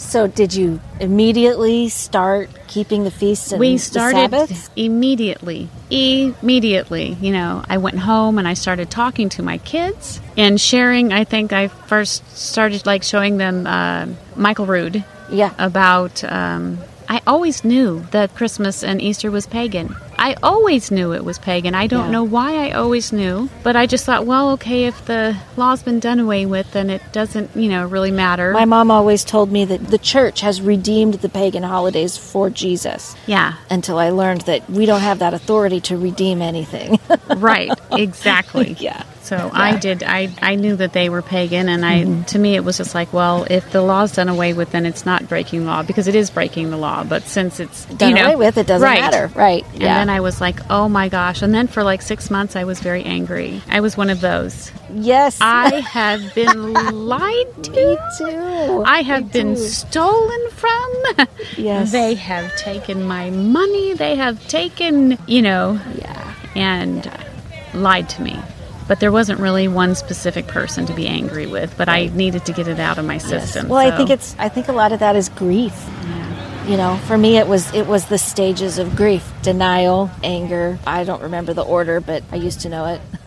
So, 0.00 0.26
did 0.26 0.54
you 0.54 0.80
immediately 0.98 1.90
start 1.90 2.48
keeping 2.66 3.04
the 3.04 3.10
feasts 3.10 3.52
and 3.52 3.60
we 3.60 3.76
started 3.76 4.50
immediately 4.74 5.68
immediately 5.90 7.12
you 7.20 7.32
know. 7.32 7.62
I 7.68 7.76
went 7.78 7.98
home 7.98 8.38
and 8.38 8.48
i 8.48 8.54
started 8.54 8.90
talking 8.90 9.28
to 9.30 9.42
my 9.42 9.58
kids 9.58 10.20
and 10.36 10.60
sharing 10.60 11.12
i 11.12 11.24
think 11.24 11.52
i 11.52 11.68
first 11.68 12.26
started 12.36 12.86
like 12.86 13.02
showing 13.02 13.36
them 13.36 13.66
uh, 13.66 14.06
michael 14.36 14.66
rood 14.66 15.04
Yeah. 15.30 15.52
about 15.58 16.24
um, 16.24 16.78
i 17.08 17.20
always 17.26 17.62
knew 17.64 18.06
that 18.12 18.34
christmas 18.34 18.82
and 18.84 19.02
easter 19.02 19.30
was 19.30 19.46
pagan 19.46 19.94
i 20.20 20.34
always 20.42 20.90
knew 20.90 21.12
it 21.14 21.24
was 21.24 21.38
pagan 21.38 21.74
i 21.74 21.86
don't 21.86 22.06
Yeah. 22.06 22.10
know 22.16 22.24
why 22.24 22.48
i 22.66 22.70
always 22.72 23.12
knew 23.12 23.48
but 23.64 23.74
i 23.74 23.86
just 23.86 24.04
thought 24.06 24.26
well 24.26 24.50
okay 24.50 24.84
if 24.84 25.04
the 25.06 25.36
law's 25.56 25.82
been 25.82 25.98
done 25.98 26.20
away 26.20 26.44
with 26.46 26.70
then 26.72 26.90
it 26.90 27.02
doesn't 27.12 27.50
you 27.56 27.68
know 27.68 27.86
really 27.86 28.10
matter 28.12 28.52
My 28.52 28.66
mom 28.66 28.90
always 28.90 29.24
told 29.24 29.50
me 29.50 29.64
that 29.64 29.88
the 29.88 29.98
church 29.98 30.42
has 30.42 30.60
redeemed 30.60 31.14
the 31.14 31.28
pagan 31.28 31.62
holidays 31.62 32.16
for 32.16 32.50
Jesus. 32.50 33.16
yeah 33.26 33.54
Until 33.70 33.98
I 33.98 34.10
learned 34.10 34.42
that 34.42 34.68
we 34.70 34.84
don't 34.86 35.00
have 35.10 35.18
that 35.20 35.34
authority 35.34 35.80
to 35.88 35.96
redeem 35.96 36.42
anything. 36.42 36.98
right 37.36 37.72
exactly 37.92 38.76
yeah. 38.88 39.02
So 39.30 39.48
I 39.54 39.76
did. 39.76 40.02
I, 40.02 40.28
I 40.42 40.56
knew 40.56 40.74
that 40.74 40.92
they 40.92 41.08
were 41.08 41.22
pagan, 41.22 41.68
and 41.68 41.86
I 41.86 42.02
mm-hmm. 42.02 42.24
to 42.24 42.38
me 42.40 42.56
it 42.56 42.64
was 42.64 42.78
just 42.78 42.96
like, 42.96 43.12
well, 43.12 43.46
if 43.48 43.70
the 43.70 43.80
law's 43.80 44.10
done 44.10 44.28
away 44.28 44.54
with, 44.54 44.72
then 44.72 44.84
it's 44.84 45.06
not 45.06 45.28
breaking 45.28 45.66
law 45.66 45.84
because 45.84 46.08
it 46.08 46.16
is 46.16 46.30
breaking 46.30 46.70
the 46.70 46.76
law. 46.76 47.04
But 47.04 47.22
since 47.22 47.60
it's 47.60 47.84
Done 47.84 48.08
you 48.08 48.16
know, 48.16 48.24
away 48.24 48.34
with, 48.34 48.58
it 48.58 48.66
doesn't 48.66 48.84
right. 48.84 49.00
matter. 49.00 49.28
Right. 49.28 49.64
And 49.74 49.82
yeah. 49.82 49.98
then 49.98 50.10
I 50.10 50.18
was 50.18 50.40
like, 50.40 50.58
oh 50.68 50.88
my 50.88 51.08
gosh! 51.08 51.42
And 51.42 51.54
then 51.54 51.68
for 51.68 51.84
like 51.84 52.02
six 52.02 52.28
months, 52.28 52.56
I 52.56 52.64
was 52.64 52.80
very 52.80 53.04
angry. 53.04 53.62
I 53.68 53.78
was 53.78 53.96
one 53.96 54.10
of 54.10 54.20
those. 54.20 54.72
yes. 54.92 55.38
I 55.40 55.76
have 55.92 56.34
been 56.34 56.72
lied 56.92 57.64
to. 57.64 57.70
Me 57.70 57.76
to. 57.76 58.08
too. 58.18 58.82
I 58.84 59.02
have 59.02 59.26
Me 59.26 59.30
been 59.30 59.54
too. 59.54 59.60
stolen 59.60 60.50
from. 60.50 60.90
Yes. 61.56 61.92
They 61.92 62.14
have 62.14 62.56
taken 62.56 63.04
my 63.04 63.30
money. 63.30 63.94
They 63.94 64.16
have 64.16 64.46
taken, 64.48 65.18
you 65.26 65.42
know, 65.42 65.78
Yeah. 65.96 66.34
and 66.56 67.10
lied 67.74 68.08
to 68.10 68.22
me. 68.22 68.40
But 68.90 68.98
there 68.98 69.12
wasn't 69.12 69.38
really 69.38 69.68
one 69.68 69.94
specific 69.94 70.48
person 70.48 70.84
to 70.86 70.92
be 70.92 71.06
angry 71.06 71.46
with, 71.46 71.76
but 71.78 71.88
I 71.88 72.06
needed 72.06 72.44
to 72.46 72.52
get 72.52 72.66
it 72.66 72.80
out 72.80 72.98
of 72.98 73.04
my 73.04 73.18
system. 73.18 73.68
Well, 73.68 73.78
I 73.78 73.96
think 73.96 74.10
it's. 74.10 74.34
I 74.36 74.48
think 74.48 74.66
a 74.66 74.72
lot 74.72 74.90
of 74.90 74.98
that 74.98 75.14
is 75.14 75.28
grief. 75.28 75.88
You 76.66 76.76
know, 76.76 76.96
for 77.06 77.16
me, 77.16 77.36
it 77.38 77.46
was 77.46 77.72
it 77.72 77.86
was 77.86 78.06
the 78.06 78.18
stages 78.18 78.78
of 78.78 78.96
grief: 78.96 79.32
denial, 79.42 80.10
anger. 80.24 80.76
I 80.88 81.04
don't 81.04 81.22
remember 81.22 81.54
the 81.54 81.62
order, 81.62 82.00
but 82.00 82.24
I 82.32 82.36
used 82.36 82.62
to 82.62 82.68
know 82.68 82.86
it. 82.86 83.00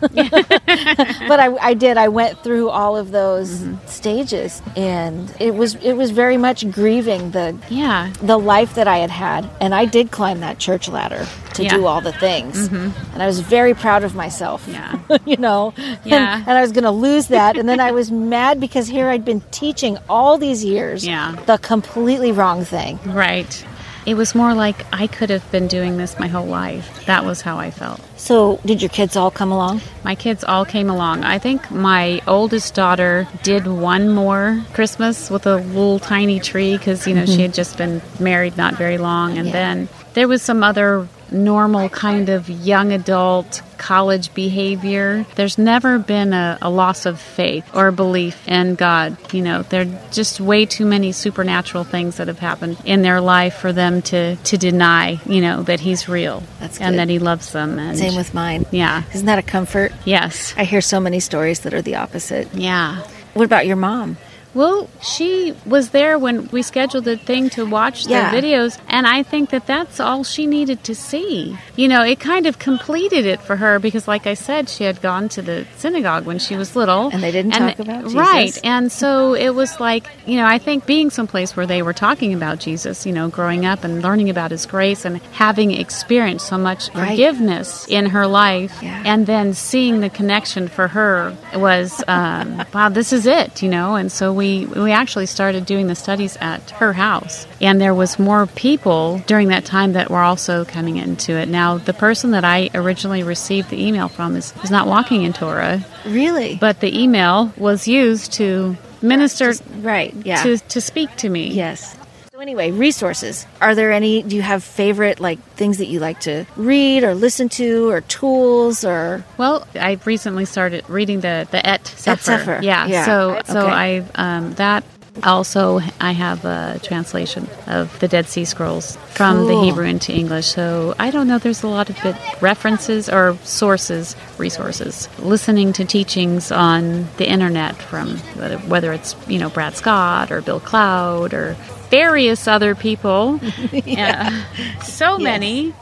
but 1.28 1.40
I, 1.40 1.56
I 1.56 1.72
did. 1.72 1.96
I 1.96 2.08
went 2.08 2.44
through 2.44 2.68
all 2.68 2.98
of 2.98 3.10
those 3.10 3.62
Mm-hmm. 3.62 3.86
stages, 3.86 4.60
and 4.76 5.34
it 5.40 5.54
was 5.54 5.76
it 5.76 5.94
was 5.94 6.10
very 6.10 6.36
much 6.36 6.70
grieving 6.70 7.30
the 7.30 7.56
yeah, 7.70 8.12
the 8.20 8.38
life 8.38 8.74
that 8.74 8.86
I 8.86 8.98
had 8.98 9.10
had, 9.10 9.48
and 9.62 9.74
I 9.74 9.86
did 9.86 10.10
climb 10.10 10.40
that 10.40 10.58
church 10.58 10.90
ladder 10.90 11.26
to 11.54 11.62
Yeah. 11.62 11.70
Mm-hmm. 11.70 11.80
do 11.80 11.86
all 11.86 12.00
the 12.00 12.12
things, 12.12 12.68
and 12.68 12.92
I 13.22 13.26
was 13.26 13.40
very 13.40 13.74
proud 13.74 14.04
of 14.04 14.14
myself. 14.14 14.66
Yeah. 14.70 14.98
you 15.26 15.36
know, 15.36 15.72
And- 15.76 15.98
Yeah. 16.04 16.42
and, 16.46 16.50
I 16.58 16.60
was 16.60 16.72
going 16.72 16.84
to 16.84 16.90
lose 16.90 17.28
that, 17.28 17.56
and 17.56 17.68
then 17.68 17.80
I 17.80 17.92
was 17.92 18.10
mad 18.10 18.60
because 18.60 18.86
here 18.88 19.08
I'd 19.08 19.24
been 19.24 19.42
teaching 19.50 19.98
all 20.08 20.38
these 20.38 20.64
years, 20.64 21.06
Yeah. 21.06 21.34
the 21.46 21.58
completely 21.58 22.32
wrong 22.32 22.64
thing. 22.64 22.98
right. 23.06 23.64
It 24.06 24.18
was 24.18 24.34
more 24.34 24.52
like 24.52 24.84
I 24.92 25.06
could 25.06 25.30
have 25.30 25.50
been 25.50 25.66
doing 25.66 25.96
this 25.96 26.18
my 26.18 26.26
whole 26.28 26.44
life. 26.44 27.06
That 27.06 27.24
was 27.24 27.40
how 27.40 27.56
I 27.56 27.70
felt. 27.70 28.02
So, 28.18 28.60
did 28.66 28.82
your 28.82 28.90
kids 28.90 29.16
all 29.16 29.30
come 29.30 29.50
along? 29.50 29.80
My 30.04 30.14
kids 30.14 30.44
all 30.44 30.66
came 30.66 30.90
along. 30.90 31.24
I 31.24 31.38
think 31.38 31.70
my 31.70 32.20
oldest 32.26 32.74
daughter 32.74 33.26
did 33.42 33.66
one 33.66 34.10
more 34.10 34.62
Christmas 34.74 35.30
with 35.30 35.46
a 35.46 35.56
little 35.56 35.98
tiny 36.00 36.38
tree 36.38 36.76
because, 36.76 37.06
you 37.06 37.14
know, 37.14 37.24
she 37.24 37.40
had 37.40 37.54
just 37.54 37.78
been 37.78 38.02
married 38.20 38.58
not 38.58 38.74
very 38.74 38.98
long. 38.98 39.38
And 39.38 39.46
Yeah. 39.46 39.52
then 39.54 39.88
there 40.12 40.28
was 40.28 40.42
some 40.42 40.62
other 40.62 41.08
normal 41.34 41.88
kind 41.88 42.28
of 42.28 42.48
young 42.48 42.92
adult 42.92 43.62
college 43.76 44.32
behavior. 44.34 45.26
There's 45.34 45.58
never 45.58 45.98
been 45.98 46.32
a, 46.32 46.56
a 46.62 46.70
loss 46.70 47.04
of 47.06 47.20
faith 47.20 47.68
or 47.74 47.90
belief 47.92 48.46
in 48.48 48.76
God. 48.76 49.16
You 49.34 49.42
know, 49.42 49.62
there 49.62 49.82
are 49.82 50.00
just 50.10 50.40
way 50.40 50.64
too 50.64 50.86
many 50.86 51.12
supernatural 51.12 51.84
things 51.84 52.16
that 52.16 52.28
have 52.28 52.38
happened 52.38 52.78
in 52.84 53.02
their 53.02 53.20
life 53.20 53.56
for 53.56 53.72
them 53.72 54.00
to, 54.02 54.36
to 54.36 54.56
deny, 54.56 55.20
you 55.26 55.40
know, 55.40 55.62
that 55.64 55.80
He's 55.80 56.08
real 56.08 56.42
That's 56.60 56.80
and 56.80 56.98
that 56.98 57.08
He 57.08 57.18
loves 57.18 57.52
them. 57.52 57.78
And 57.78 57.98
Same 57.98 58.16
with 58.16 58.32
mine. 58.32 58.64
yeah. 58.70 59.02
Isn't 59.12 59.26
that 59.26 59.38
a 59.38 59.42
comfort? 59.42 59.92
Yes. 60.04 60.54
I 60.56 60.64
hear 60.64 60.80
so 60.80 61.00
many 61.00 61.20
stories 61.20 61.60
that 61.60 61.74
are 61.74 61.82
the 61.82 61.96
opposite. 61.96 62.54
Yeah. 62.54 63.02
What 63.34 63.44
about 63.44 63.66
your 63.66 63.76
mom? 63.76 64.16
Well, 64.54 64.88
she 65.02 65.52
was 65.66 65.90
there 65.90 66.18
when 66.18 66.48
we 66.52 66.62
scheduled 66.62 67.04
the 67.04 67.16
thing 67.16 67.50
to 67.50 67.66
watch 67.66 68.06
Yeah. 68.06 68.30
the 68.30 68.36
videos, 68.40 68.78
and 68.88 69.06
I 69.06 69.22
think 69.24 69.50
that 69.50 69.66
that's 69.66 69.98
all 70.00 70.22
she 70.24 70.46
needed 70.46 70.84
to 70.84 70.94
see. 70.94 71.58
You 71.76 71.88
know, 71.88 72.02
it 72.02 72.20
kind 72.20 72.46
of 72.46 72.58
completed 72.60 73.26
it 73.26 73.40
for 73.40 73.56
her 73.56 73.78
because, 73.80 74.06
like 74.06 74.26
I 74.28 74.34
said, 74.34 74.68
she 74.68 74.84
had 74.84 75.02
gone 75.02 75.28
to 75.30 75.42
the 75.42 75.66
synagogue 75.76 76.24
when 76.24 76.38
she 76.38 76.54
was 76.56 76.76
little, 76.76 77.10
And 77.12 77.22
they 77.22 77.32
didn't 77.32 77.52
talk 77.52 77.78
about 77.80 78.02
Jesus. 78.04 78.14
right. 78.14 78.58
And 78.62 78.92
so 78.92 79.34
it 79.34 79.50
was 79.54 79.80
like, 79.80 80.06
you 80.26 80.36
know, 80.36 80.46
I 80.46 80.58
think 80.58 80.86
being 80.86 81.10
someplace 81.10 81.56
where 81.56 81.66
they 81.66 81.82
were 81.82 81.92
talking 81.92 82.32
about 82.32 82.60
Jesus, 82.60 83.04
you 83.06 83.12
know, 83.12 83.28
growing 83.28 83.66
up 83.66 83.82
and 83.84 84.02
learning 84.02 84.30
about 84.30 84.50
His 84.52 84.66
grace 84.66 85.04
and 85.04 85.20
having 85.32 85.72
experienced 85.72 86.46
so 86.46 86.58
much 86.58 86.82
Right. 86.94 87.08
forgiveness 87.10 87.86
in 87.88 88.06
her 88.06 88.26
life, 88.28 88.72
Yeah. 88.82 89.02
and 89.04 89.26
then 89.26 89.52
seeing 89.54 90.00
the 90.00 90.10
connection 90.10 90.68
for 90.68 90.86
her 90.88 91.34
was 91.56 92.02
um, 92.06 92.62
wow 92.72 92.88
this 92.88 93.12
is 93.12 93.26
it 93.26 93.62
you 93.62 93.68
know 93.68 93.94
and 94.00 94.10
so 94.12 94.32
we 94.32 94.43
we 94.44 94.92
actually 94.92 95.26
started 95.26 95.64
doing 95.66 95.86
the 95.86 95.94
studies 95.94 96.36
at 96.40 96.60
her 96.80 96.92
house 96.92 97.46
and 97.60 97.80
there 97.80 97.94
was 97.94 98.18
more 98.18 98.46
people 98.46 99.18
during 99.26 99.48
that 99.48 99.64
time 99.64 99.92
that 99.94 100.10
were 100.10 100.24
also 100.30 100.64
coming 100.64 100.96
into 100.96 101.32
it 101.32 101.48
now 101.48 101.78
the 101.78 101.94
person 101.94 102.30
that 102.32 102.44
i 102.44 102.68
originally 102.74 103.22
received 103.22 103.70
the 103.70 103.80
email 103.88 104.08
from 104.08 104.36
is, 104.36 104.52
is 104.62 104.70
not 104.70 104.86
walking 104.86 105.22
in 105.22 105.32
torah 105.32 105.84
Really? 106.06 106.56
but 106.56 106.80
the 106.80 106.92
email 107.02 107.52
was 107.56 107.88
used 107.88 108.32
to 108.34 108.76
minister 109.02 109.52
right. 109.80 110.14
Yeah. 110.24 110.42
to, 110.42 110.58
to 110.58 110.80
speak 110.80 111.10
to 111.16 111.28
me 111.28 111.48
Yes. 111.48 111.96
So 112.44 112.48
anyway, 112.50 112.72
resources. 112.72 113.46
Are 113.62 113.74
there 113.74 113.90
any 113.90 114.22
do 114.22 114.36
you 114.36 114.42
have 114.42 114.62
favorite 114.62 115.18
like 115.18 115.38
things 115.56 115.78
that 115.78 115.86
you 115.86 115.98
like 115.98 116.20
to 116.20 116.44
read 116.56 117.02
or 117.02 117.14
listen 117.14 117.48
to 117.60 117.88
or 117.88 118.02
tools 118.02 118.84
or 118.84 119.24
Well, 119.38 119.66
I 119.74 119.98
recently 120.04 120.44
started 120.44 120.84
reading 120.90 121.20
the 121.20 121.48
the 121.50 121.66
Eth 121.66 121.96
Cepher. 121.96 122.60
Yeah. 122.60 122.86
yeah. 122.86 123.06
So 123.06 123.40
so 123.46 123.60
Okay. 123.60 123.72
I 123.72 124.04
um, 124.16 124.52
that 124.56 124.84
also 125.22 125.80
I 126.00 126.12
have 126.12 126.44
a 126.44 126.80
translation 126.82 127.48
of 127.66 127.98
the 128.00 128.08
Dead 128.08 128.26
Sea 128.26 128.44
Scrolls 128.44 128.96
from 129.14 129.46
the 129.46 129.58
Hebrew 129.62 129.86
into 129.86 130.12
English. 130.12 130.48
So 130.48 130.94
I 130.98 131.10
don't 131.10 131.28
know. 131.28 131.38
There's 131.38 131.62
a 131.62 131.68
lot 131.68 131.88
of 131.88 132.42
references 132.42 133.08
or 133.08 133.38
sources, 133.44 134.16
resources. 134.38 135.08
Listening 135.18 135.72
to 135.74 135.84
teachings 135.84 136.52
on 136.52 137.06
the 137.16 137.26
internet 137.26 137.76
from 137.76 138.18
whether, 138.36 138.58
whether 138.58 138.92
it's 138.92 139.16
you 139.28 139.38
know 139.38 139.48
Brad 139.48 139.76
Scott 139.76 140.30
or 140.30 140.42
Bill 140.42 140.60
Cloud 140.60 141.32
or 141.32 141.56
various 141.94 142.48
other 142.48 142.74
people. 142.74 143.38
yeah. 143.72 144.44
So 144.82 145.18
many. 145.18 145.74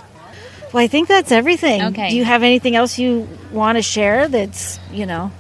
Well, 0.73 0.83
I 0.83 0.87
think 0.87 1.09
that's 1.09 1.33
everything. 1.33 1.83
Okay. 1.83 2.11
Do 2.11 2.17
you 2.17 2.25
have 2.25 2.43
anything 2.43 2.77
else 2.77 2.99
you 2.99 3.29
want 3.51 3.77
to 3.77 3.83
share 3.83 4.29
that's, 4.29 4.79
you 4.91 5.07
know, 5.07 5.31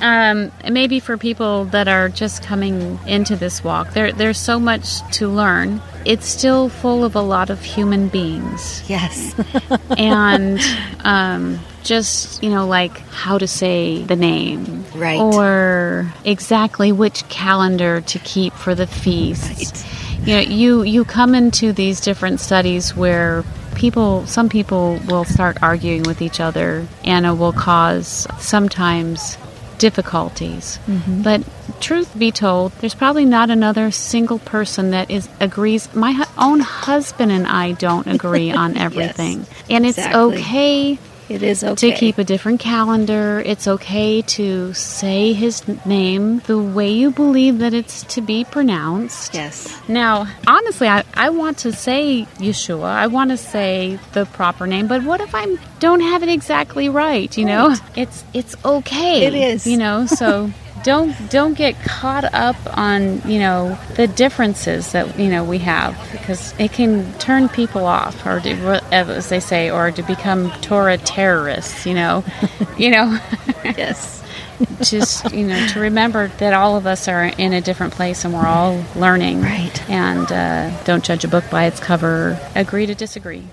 um, 0.00 0.50
maybe 0.70 1.00
for 1.00 1.18
people 1.18 1.66
that 1.66 1.86
are 1.88 2.08
just 2.08 2.42
coming 2.42 2.98
into 3.06 3.36
this 3.36 3.62
walk, 3.62 3.92
there 3.92 4.12
there's 4.12 4.38
so 4.38 4.58
much 4.58 5.02
to 5.18 5.28
learn. 5.28 5.82
It's 6.06 6.26
still 6.26 6.70
full 6.70 7.04
of 7.04 7.14
a 7.14 7.20
lot 7.20 7.50
of 7.50 7.60
human 7.62 8.08
beings, 8.08 8.82
yes. 8.88 9.34
and 9.98 10.58
um, 11.04 11.58
just 11.82 12.42
you 12.42 12.48
know, 12.48 12.66
like 12.66 12.96
how 13.10 13.36
to 13.36 13.46
say 13.46 14.02
the 14.02 14.16
name, 14.16 14.86
Right. 14.94 15.20
or 15.20 16.10
exactly 16.24 16.92
which 16.92 17.28
calendar 17.28 18.00
to 18.00 18.18
keep 18.20 18.54
for 18.54 18.74
the 18.74 18.86
feast. 18.86 19.84
You 20.24 20.34
know, 20.34 20.40
you 20.40 20.82
you 20.82 21.04
come 21.04 21.34
into 21.34 21.72
these 21.72 22.00
different 22.00 22.40
studies 22.40 22.94
where 22.94 23.44
people 23.74 24.26
some 24.26 24.48
people 24.48 25.00
will 25.06 25.24
start 25.24 25.62
arguing 25.62 26.02
with 26.02 26.20
each 26.20 26.40
other 26.40 26.86
and 27.04 27.24
it 27.24 27.32
will 27.32 27.52
cause 27.52 28.26
sometimes 28.38 29.38
difficulties. 29.78 30.78
Mm-hmm. 30.86 31.22
But 31.22 31.42
truth 31.80 32.16
be 32.18 32.30
told 32.30 32.72
there's 32.80 32.94
probably 32.94 33.24
not 33.24 33.48
another 33.50 33.90
single 33.90 34.38
person 34.38 34.90
that 34.90 35.10
is 35.10 35.28
agrees. 35.40 35.92
My 35.94 36.12
hu- 36.12 36.24
own 36.36 36.60
husband 36.60 37.32
and 37.32 37.46
I 37.46 37.72
don't 37.72 38.06
agree 38.06 38.52
on 38.52 38.76
everything. 38.86 39.46
And 39.70 39.86
it's 39.86 39.98
exactly. 39.98 40.38
okay 40.38 40.98
it 41.30 41.44
is 41.44 41.62
okay. 41.62 41.92
to 41.92 41.96
keep 41.96 42.18
a 42.18 42.24
different 42.24 42.58
calendar. 42.58 43.40
It's 43.46 43.68
okay 43.68 44.20
to 44.22 44.74
say 44.74 45.32
his 45.32 45.66
name 45.86 46.40
the 46.40 46.58
way 46.58 46.90
you 46.90 47.12
believe 47.12 47.60
that 47.60 47.72
it's 47.72 48.02
to 48.14 48.20
be 48.20 48.44
pronounced. 48.44 49.32
Yes. 49.32 49.80
Now, 49.88 50.26
honestly, 50.46 50.88
I, 50.88 51.04
I 51.14 51.30
want 51.30 51.58
to 51.58 51.72
say 51.72 52.26
Yeshua. 52.38 52.84
I 52.84 53.06
want 53.06 53.30
to 53.30 53.36
say 53.36 54.00
the 54.12 54.26
proper 54.26 54.66
name, 54.66 54.88
but 54.88 55.04
what 55.04 55.20
if 55.20 55.34
I 55.34 55.56
don't 55.78 56.00
have 56.00 56.24
it 56.24 56.28
exactly 56.28 56.88
right? 56.88 57.36
You 57.38 57.44
know, 57.44 57.76
it's 57.96 58.24
it's 58.34 58.56
okay. 58.64 59.26
It 59.26 59.34
is. 59.34 59.66
You 59.66 59.76
know, 59.76 60.06
so 60.06 60.50
don't 60.82 61.14
don't 61.30 61.54
get 61.54 61.78
caught 61.80 62.24
up 62.34 62.56
on 62.76 63.20
you 63.28 63.38
know 63.38 63.78
the 63.96 64.06
differences 64.06 64.92
that 64.92 65.18
you 65.18 65.28
know 65.28 65.44
we 65.44 65.58
have 65.58 65.96
because 66.12 66.54
it 66.58 66.72
can 66.72 67.12
turn 67.18 67.48
people 67.48 67.84
off 67.86 68.24
or 68.26 68.40
to, 68.40 68.50
as 68.92 69.28
they 69.28 69.40
say 69.40 69.70
or 69.70 69.90
to 69.90 70.02
become 70.02 70.50
Torah 70.60 70.98
terrorists 70.98 71.84
you 71.86 71.94
know 71.94 72.24
you 72.78 72.90
know 72.90 73.18
yes 73.64 74.22
just 74.82 75.30
you 75.32 75.46
know 75.46 75.66
to 75.68 75.80
remember 75.80 76.28
that 76.38 76.52
all 76.54 76.76
of 76.76 76.86
us 76.86 77.08
are 77.08 77.24
in 77.24 77.52
a 77.52 77.60
different 77.60 77.92
place 77.92 78.24
and 78.24 78.32
we're 78.34 78.46
all 78.46 78.82
learning 78.96 79.42
Right. 79.42 79.90
and 79.90 80.30
uh, 80.30 80.82
don't 80.84 81.02
judge 81.04 81.24
a 81.24 81.28
book 81.28 81.44
by 81.50 81.64
its 81.64 81.80
cover 81.80 82.38
agree 82.54 82.86
to 82.86 82.94
disagree 82.94 83.44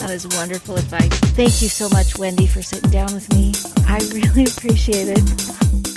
That 0.00 0.10
is 0.10 0.26
wonderful 0.28 0.76
advice. 0.76 1.08
Thank 1.36 1.60
you 1.62 1.68
so 1.68 1.88
much, 1.90 2.18
Wendy, 2.18 2.46
for 2.46 2.62
sitting 2.62 2.90
down 2.90 3.12
with 3.12 3.28
me. 3.34 3.52
I 3.86 3.98
really 4.12 4.44
appreciate 4.56 5.08
it. 5.08 5.95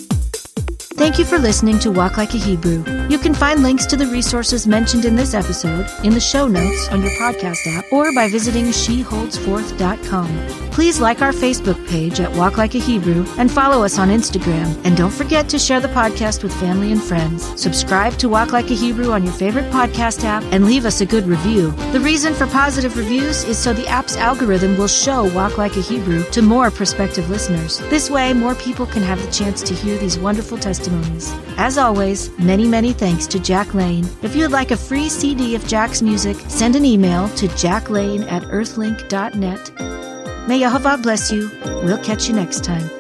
Thank 1.00 1.18
you 1.18 1.24
for 1.24 1.40
listening 1.40 1.80
to 1.80 1.92
Walk 1.92 2.18
Like 2.18 2.34
a 2.34 2.38
Hebrew. 2.38 2.84
You 3.08 3.18
can 3.18 3.34
find 3.34 3.64
links 3.64 3.86
to 3.86 3.96
the 3.96 4.08
resources 4.08 4.68
mentioned 4.68 5.06
in 5.06 5.16
this 5.16 5.34
episode 5.34 5.88
in 6.04 6.14
the 6.14 6.20
show 6.20 6.46
notes 6.46 6.90
on 6.90 7.02
your 7.02 7.12
podcast 7.12 7.66
app 7.68 7.86
or 7.94 8.14
by 8.14 8.28
visiting 8.28 8.66
sheholdsforth.com. 8.66 10.59
Please 10.80 11.02
like 11.02 11.22
our 11.22 11.34
Facebook 11.34 11.78
page 11.90 12.22
at 12.22 12.34
Walk 12.38 12.58
Like 12.58 12.74
a 12.74 12.80
Hebrew 12.80 13.26
and 13.38 13.52
follow 13.52 13.84
us 13.84 14.00
on 14.00 14.08
Instagram. 14.08 14.80
And 14.86 14.96
don't 14.96 15.12
forget 15.12 15.50
to 15.50 15.60
share 15.60 15.82
the 15.82 15.90
podcast 15.90 16.42
with 16.42 16.58
family 16.58 16.94
and 16.94 17.04
friends. 17.04 17.44
Subscribe 17.62 18.14
to 18.14 18.30
Walk 18.30 18.54
Like 18.54 18.72
a 18.72 18.76
Hebrew 18.76 19.12
on 19.12 19.26
your 19.26 19.34
favorite 19.34 19.70
podcast 19.74 20.24
app 20.24 20.42
and 20.54 20.66
leave 20.66 20.86
us 20.86 21.02
a 21.02 21.06
good 21.06 21.28
review. 21.28 21.72
The 21.92 22.00
reason 22.00 22.34
for 22.34 22.48
positive 22.48 22.96
reviews 22.96 23.44
is 23.44 23.58
so 23.58 23.74
the 23.74 23.90
app's 23.90 24.16
algorithm 24.16 24.78
will 24.78 24.88
show 24.88 25.26
Walk 25.36 25.58
Like 25.58 25.76
a 25.76 25.82
Hebrew 25.82 26.24
to 26.32 26.42
more 26.42 26.72
prospective 26.72 27.30
listeners. 27.30 27.80
This 27.90 28.10
way, 28.10 28.32
more 28.32 28.56
people 28.56 28.86
can 28.86 29.04
have 29.04 29.22
the 29.22 29.32
chance 29.34 29.62
to 29.64 29.74
hear 29.74 29.98
these 29.98 30.18
wonderful 30.18 30.58
testimonies. 30.58 31.30
As 31.58 31.78
always, 31.78 32.30
many, 32.40 32.66
many 32.66 32.94
thanks 32.94 33.28
to 33.28 33.40
Jack 33.42 33.74
Lane. 33.74 34.08
If 34.22 34.34
you 34.34 34.44
would 34.44 34.54
like 34.54 34.72
a 34.72 34.78
free 34.78 35.10
CD 35.10 35.56
of 35.56 35.68
Jack's 35.68 36.02
music, 36.02 36.38
send 36.48 36.78
an 36.78 36.86
email 36.86 37.28
to 37.36 37.50
jacklane 37.50 38.32
at 38.32 38.44
earthlink.net. 38.44 40.19
May 40.48 40.60
Yehovah 40.62 41.02
bless 41.02 41.32
you. 41.32 41.52
We'll 41.84 42.04
catch 42.04 42.28
you 42.28 42.34
next 42.34 42.64
time. 42.64 42.99